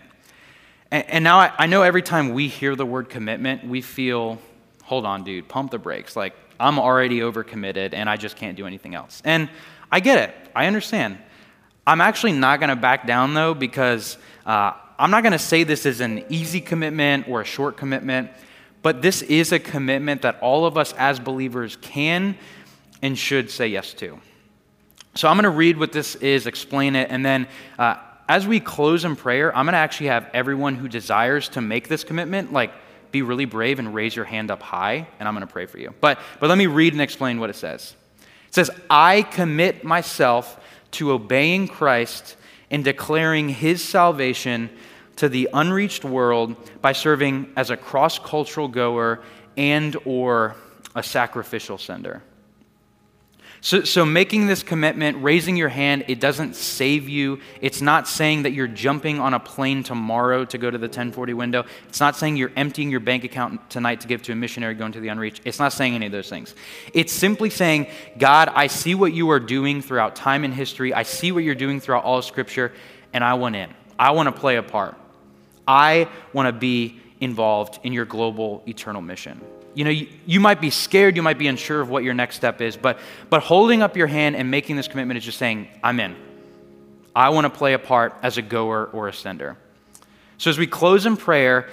And, 0.91 1.09
and 1.09 1.23
now 1.23 1.39
I, 1.39 1.51
I 1.57 1.65
know 1.65 1.81
every 1.81 2.01
time 2.01 2.33
we 2.33 2.47
hear 2.47 2.75
the 2.75 2.85
word 2.85 3.09
commitment, 3.09 3.65
we 3.67 3.81
feel, 3.81 4.39
hold 4.83 5.05
on, 5.05 5.23
dude, 5.23 5.47
pump 5.47 5.71
the 5.71 5.79
brakes. 5.79 6.15
Like, 6.15 6.35
I'm 6.59 6.79
already 6.79 7.19
overcommitted 7.19 7.93
and 7.93 8.09
I 8.09 8.17
just 8.17 8.35
can't 8.35 8.55
do 8.55 8.67
anything 8.67 8.93
else. 8.93 9.21
And 9.25 9.49
I 9.91 9.99
get 9.99 10.29
it. 10.29 10.35
I 10.55 10.67
understand. 10.67 11.17
I'm 11.87 12.01
actually 12.01 12.33
not 12.33 12.59
going 12.59 12.69
to 12.69 12.75
back 12.75 13.07
down, 13.07 13.33
though, 13.33 13.53
because 13.53 14.17
uh, 14.45 14.73
I'm 14.97 15.11
not 15.11 15.23
going 15.23 15.33
to 15.33 15.39
say 15.39 15.63
this 15.63 15.85
is 15.85 16.01
an 16.01 16.23
easy 16.29 16.61
commitment 16.61 17.27
or 17.27 17.41
a 17.41 17.45
short 17.45 17.77
commitment. 17.77 18.29
But 18.85 19.01
this 19.01 19.23
is 19.23 19.51
a 19.51 19.57
commitment 19.57 20.21
that 20.21 20.37
all 20.41 20.67
of 20.67 20.77
us 20.77 20.93
as 20.93 21.19
believers 21.19 21.75
can 21.81 22.37
and 23.01 23.17
should 23.17 23.49
say 23.49 23.67
yes 23.67 23.95
to. 23.95 24.19
So 25.15 25.27
I'm 25.27 25.37
going 25.37 25.45
to 25.45 25.49
read 25.49 25.79
what 25.79 25.91
this 25.91 26.13
is, 26.17 26.45
explain 26.45 26.95
it, 26.95 27.09
and 27.09 27.25
then 27.25 27.47
uh, 27.79 27.95
as 28.29 28.45
we 28.45 28.59
close 28.59 29.03
in 29.03 29.15
prayer, 29.15 29.49
I'm 29.57 29.65
going 29.65 29.73
to 29.73 29.79
actually 29.79 30.09
have 30.09 30.29
everyone 30.35 30.75
who 30.75 30.87
desires 30.87 31.49
to 31.49 31.61
make 31.61 31.87
this 31.87 32.03
commitment, 32.03 32.53
like, 32.53 32.73
be 33.09 33.23
really 33.23 33.45
brave 33.45 33.79
and 33.79 33.91
raise 33.91 34.15
your 34.15 34.25
hand 34.25 34.51
up 34.51 34.61
high, 34.61 35.07
and 35.19 35.27
I'm 35.27 35.33
going 35.33 35.47
to 35.47 35.51
pray 35.51 35.65
for 35.65 35.79
you. 35.79 35.91
But, 35.99 36.19
but 36.39 36.47
let 36.49 36.57
me 36.59 36.67
read 36.67 36.93
and 36.93 37.01
explain 37.01 37.39
what 37.39 37.49
it 37.49 37.55
says. 37.55 37.95
It 38.49 38.53
says, 38.53 38.69
I 38.87 39.23
commit 39.23 39.83
myself 39.83 40.63
to 40.91 41.11
obeying 41.11 41.69
Christ 41.69 42.37
and 42.69 42.83
declaring 42.83 43.49
his 43.49 43.83
salvation 43.83 44.69
to 45.17 45.29
the 45.29 45.49
unreached 45.53 46.03
world 46.03 46.55
by 46.81 46.91
serving 46.91 47.51
as 47.55 47.69
a 47.69 47.77
cross-cultural 47.77 48.67
goer 48.67 49.21
and 49.57 49.95
or 50.05 50.55
a 50.95 51.03
sacrificial 51.03 51.77
sender. 51.77 52.21
So, 53.65 53.81
so, 53.81 54.05
making 54.05 54.45
this 54.45 54.61
commitment, 54.61 55.23
raising 55.23 55.57
your 55.57 55.69
hand, 55.69 56.05
it 56.07 56.19
doesn't 56.19 56.55
save 56.55 57.09
you. 57.09 57.39
It's 57.61 57.81
not 57.81 58.07
saying 58.07 58.43
that 58.43 58.51
you're 58.51 58.67
jumping 58.67 59.19
on 59.19 59.33
a 59.33 59.39
plane 59.39 59.81
tomorrow 59.81 60.45
to 60.45 60.59
go 60.59 60.69
to 60.69 60.77
the 60.77 60.85
1040 60.85 61.33
window. 61.33 61.65
It's 61.87 61.99
not 61.99 62.15
saying 62.15 62.37
you're 62.37 62.51
emptying 62.55 62.91
your 62.91 62.99
bank 62.99 63.23
account 63.23 63.67
tonight 63.71 64.01
to 64.01 64.07
give 64.07 64.21
to 64.23 64.33
a 64.33 64.35
missionary 64.35 64.75
going 64.75 64.91
to 64.91 64.99
the 64.99 65.07
unreached. 65.07 65.41
It's 65.45 65.57
not 65.57 65.73
saying 65.73 65.95
any 65.95 66.05
of 66.05 66.11
those 66.11 66.29
things. 66.29 66.53
It's 66.93 67.11
simply 67.11 67.49
saying, 67.49 67.87
God, 68.19 68.49
I 68.53 68.67
see 68.67 68.93
what 68.93 69.13
you 69.13 69.31
are 69.31 69.39
doing 69.39 69.81
throughout 69.81 70.15
time 70.15 70.43
and 70.43 70.53
history. 70.53 70.93
I 70.93 71.01
see 71.01 71.31
what 71.31 71.43
you're 71.43 71.55
doing 71.55 71.79
throughout 71.79 72.03
all 72.03 72.19
of 72.19 72.25
Scripture, 72.25 72.71
and 73.13 73.23
I 73.23 73.33
want 73.33 73.55
in. 73.55 73.73
I 73.97 74.11
want 74.11 74.27
to 74.27 74.39
play 74.39 74.57
a 74.57 74.63
part. 74.63 74.95
I 75.67 76.07
want 76.33 76.47
to 76.47 76.53
be 76.53 76.99
involved 77.19 77.79
in 77.83 77.93
your 77.93 78.05
global 78.05 78.63
eternal 78.67 79.01
mission. 79.01 79.41
You 79.73 79.83
know, 79.83 79.89
you, 79.89 80.07
you, 80.25 80.39
might 80.39 80.61
be 80.61 80.69
scared, 80.69 81.15
you 81.15 81.21
might 81.21 81.37
be 81.37 81.47
unsure 81.47 81.81
of 81.81 81.89
what 81.89 82.03
your 82.03 82.13
next 82.13 82.35
step 82.35 82.61
is, 82.61 82.77
but, 82.77 82.99
but 83.29 83.41
holding 83.41 83.81
up 83.81 83.97
your 83.97 84.07
hand 84.07 84.35
and 84.35 84.49
making 84.49 84.77
this 84.77 84.87
commitment 84.87 85.17
is 85.17 85.25
just 85.25 85.37
saying, 85.37 85.67
I'm 85.83 85.99
in. 85.99 86.15
I 87.15 87.29
want 87.29 87.45
to 87.45 87.49
play 87.49 87.73
a 87.73 87.79
part 87.79 88.15
as 88.23 88.37
a 88.37 88.41
goer 88.41 88.89
or 88.91 89.07
a 89.07 89.13
sender. 89.13 89.57
So 90.37 90.49
as 90.49 90.57
we 90.57 90.67
close 90.67 91.05
in 91.05 91.17
prayer, 91.17 91.69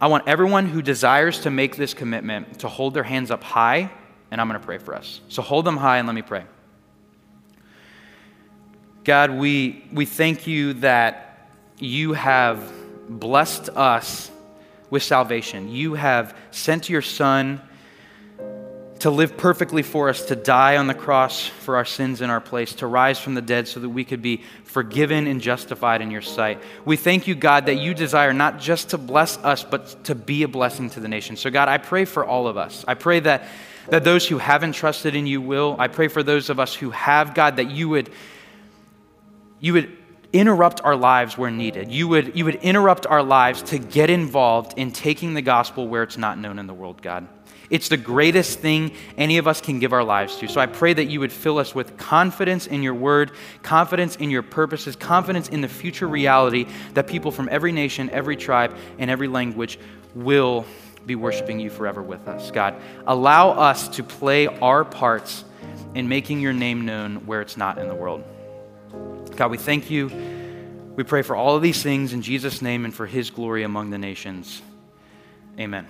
I 0.00 0.08
want 0.08 0.28
everyone 0.28 0.66
who 0.66 0.82
desires 0.82 1.40
to 1.40 1.50
make 1.50 1.76
this 1.76 1.94
commitment 1.94 2.60
to 2.60 2.68
hold 2.68 2.94
their 2.94 3.02
hands 3.02 3.30
up 3.30 3.42
high, 3.42 3.90
and 4.30 4.40
I'm 4.40 4.48
going 4.48 4.60
to 4.60 4.64
pray 4.64 4.78
for 4.78 4.94
us. 4.94 5.20
So 5.28 5.42
hold 5.42 5.64
them 5.64 5.76
high 5.76 5.98
and 5.98 6.06
let 6.06 6.14
me 6.14 6.22
pray. 6.22 6.44
God, 9.04 9.30
we, 9.30 9.84
we 9.92 10.06
thank 10.06 10.46
you 10.46 10.74
that 10.74 11.48
you 11.78 12.14
have 12.14 12.72
blessed 13.18 13.70
us 13.70 14.30
with 14.90 15.02
salvation. 15.02 15.70
You 15.70 15.94
have 15.94 16.36
sent 16.50 16.88
your 16.88 17.02
Son 17.02 17.60
to 19.00 19.10
live 19.10 19.36
perfectly 19.36 19.82
for 19.82 20.08
us, 20.08 20.26
to 20.26 20.36
die 20.36 20.78
on 20.78 20.86
the 20.86 20.94
cross 20.94 21.46
for 21.46 21.76
our 21.76 21.84
sins 21.84 22.22
in 22.22 22.30
our 22.30 22.40
place, 22.40 22.76
to 22.76 22.86
rise 22.86 23.18
from 23.18 23.34
the 23.34 23.42
dead 23.42 23.68
so 23.68 23.80
that 23.80 23.88
we 23.90 24.02
could 24.02 24.22
be 24.22 24.42
forgiven 24.64 25.26
and 25.26 25.42
justified 25.42 26.00
in 26.00 26.10
your 26.10 26.22
sight. 26.22 26.58
We 26.86 26.96
thank 26.96 27.26
you, 27.26 27.34
God, 27.34 27.66
that 27.66 27.74
you 27.74 27.92
desire 27.92 28.32
not 28.32 28.60
just 28.60 28.90
to 28.90 28.98
bless 28.98 29.36
us, 29.38 29.62
but 29.62 30.04
to 30.04 30.14
be 30.14 30.42
a 30.42 30.48
blessing 30.48 30.88
to 30.90 31.00
the 31.00 31.08
nation. 31.08 31.36
So, 31.36 31.50
God, 31.50 31.68
I 31.68 31.78
pray 31.78 32.06
for 32.06 32.24
all 32.24 32.46
of 32.48 32.56
us. 32.56 32.82
I 32.88 32.94
pray 32.94 33.20
that, 33.20 33.46
that 33.88 34.04
those 34.04 34.26
who 34.26 34.38
haven't 34.38 34.72
trusted 34.72 35.14
in 35.14 35.26
you 35.26 35.42
will. 35.42 35.76
I 35.78 35.88
pray 35.88 36.08
for 36.08 36.22
those 36.22 36.48
of 36.48 36.58
us 36.58 36.72
who 36.72 36.90
have, 36.90 37.34
God, 37.34 37.56
that 37.56 37.70
you 37.70 37.90
would, 37.90 38.10
you 39.60 39.74
would 39.74 39.98
interrupt 40.34 40.82
our 40.84 40.96
lives 40.96 41.38
where 41.38 41.50
needed. 41.50 41.90
You 41.90 42.08
would, 42.08 42.36
you 42.36 42.44
would 42.44 42.56
interrupt 42.56 43.06
our 43.06 43.22
lives 43.22 43.62
to 43.62 43.78
get 43.78 44.10
involved 44.10 44.74
in 44.76 44.90
taking 44.90 45.32
the 45.32 45.42
gospel 45.42 45.86
where 45.86 46.02
it's 46.02 46.18
not 46.18 46.38
known 46.38 46.58
in 46.58 46.66
the 46.66 46.74
world, 46.74 47.00
God. 47.00 47.28
It's 47.70 47.88
the 47.88 47.96
greatest 47.96 48.58
thing 48.58 48.92
any 49.16 49.38
of 49.38 49.46
us 49.46 49.60
can 49.60 49.78
give 49.78 49.92
our 49.92 50.04
lives 50.04 50.36
to. 50.38 50.48
So 50.48 50.60
I 50.60 50.66
pray 50.66 50.92
that 50.92 51.04
you 51.04 51.20
would 51.20 51.32
fill 51.32 51.58
us 51.58 51.74
with 51.74 51.96
confidence 51.96 52.66
in 52.66 52.82
your 52.82 52.94
word, 52.94 53.30
confidence 53.62 54.16
in 54.16 54.28
your 54.28 54.42
purposes, 54.42 54.96
confidence 54.96 55.48
in 55.48 55.60
the 55.60 55.68
future 55.68 56.06
reality 56.06 56.66
that 56.92 57.06
people 57.06 57.30
from 57.30 57.48
every 57.50 57.72
nation, 57.72 58.10
every 58.10 58.36
tribe, 58.36 58.76
and 58.98 59.10
every 59.10 59.28
language 59.28 59.78
will 60.14 60.66
be 61.06 61.14
worshiping 61.14 61.60
you 61.60 61.70
forever 61.70 62.02
with 62.02 62.26
us. 62.28 62.50
God, 62.50 62.74
allow 63.06 63.50
us 63.50 63.88
to 63.88 64.02
play 64.02 64.46
our 64.46 64.84
parts 64.84 65.44
in 65.94 66.08
making 66.08 66.40
your 66.40 66.52
name 66.52 66.84
known 66.84 67.26
where 67.26 67.40
it's 67.40 67.56
not 67.56 67.78
in 67.78 67.88
the 67.88 67.94
world. 67.94 68.24
God, 69.36 69.50
we 69.50 69.58
thank 69.58 69.90
you. 69.90 70.10
We 70.96 71.02
pray 71.02 71.22
for 71.22 71.34
all 71.34 71.56
of 71.56 71.62
these 71.62 71.82
things 71.82 72.12
in 72.12 72.22
Jesus' 72.22 72.62
name 72.62 72.84
and 72.84 72.94
for 72.94 73.06
his 73.06 73.30
glory 73.30 73.64
among 73.64 73.90
the 73.90 73.98
nations. 73.98 74.62
Amen. 75.58 75.86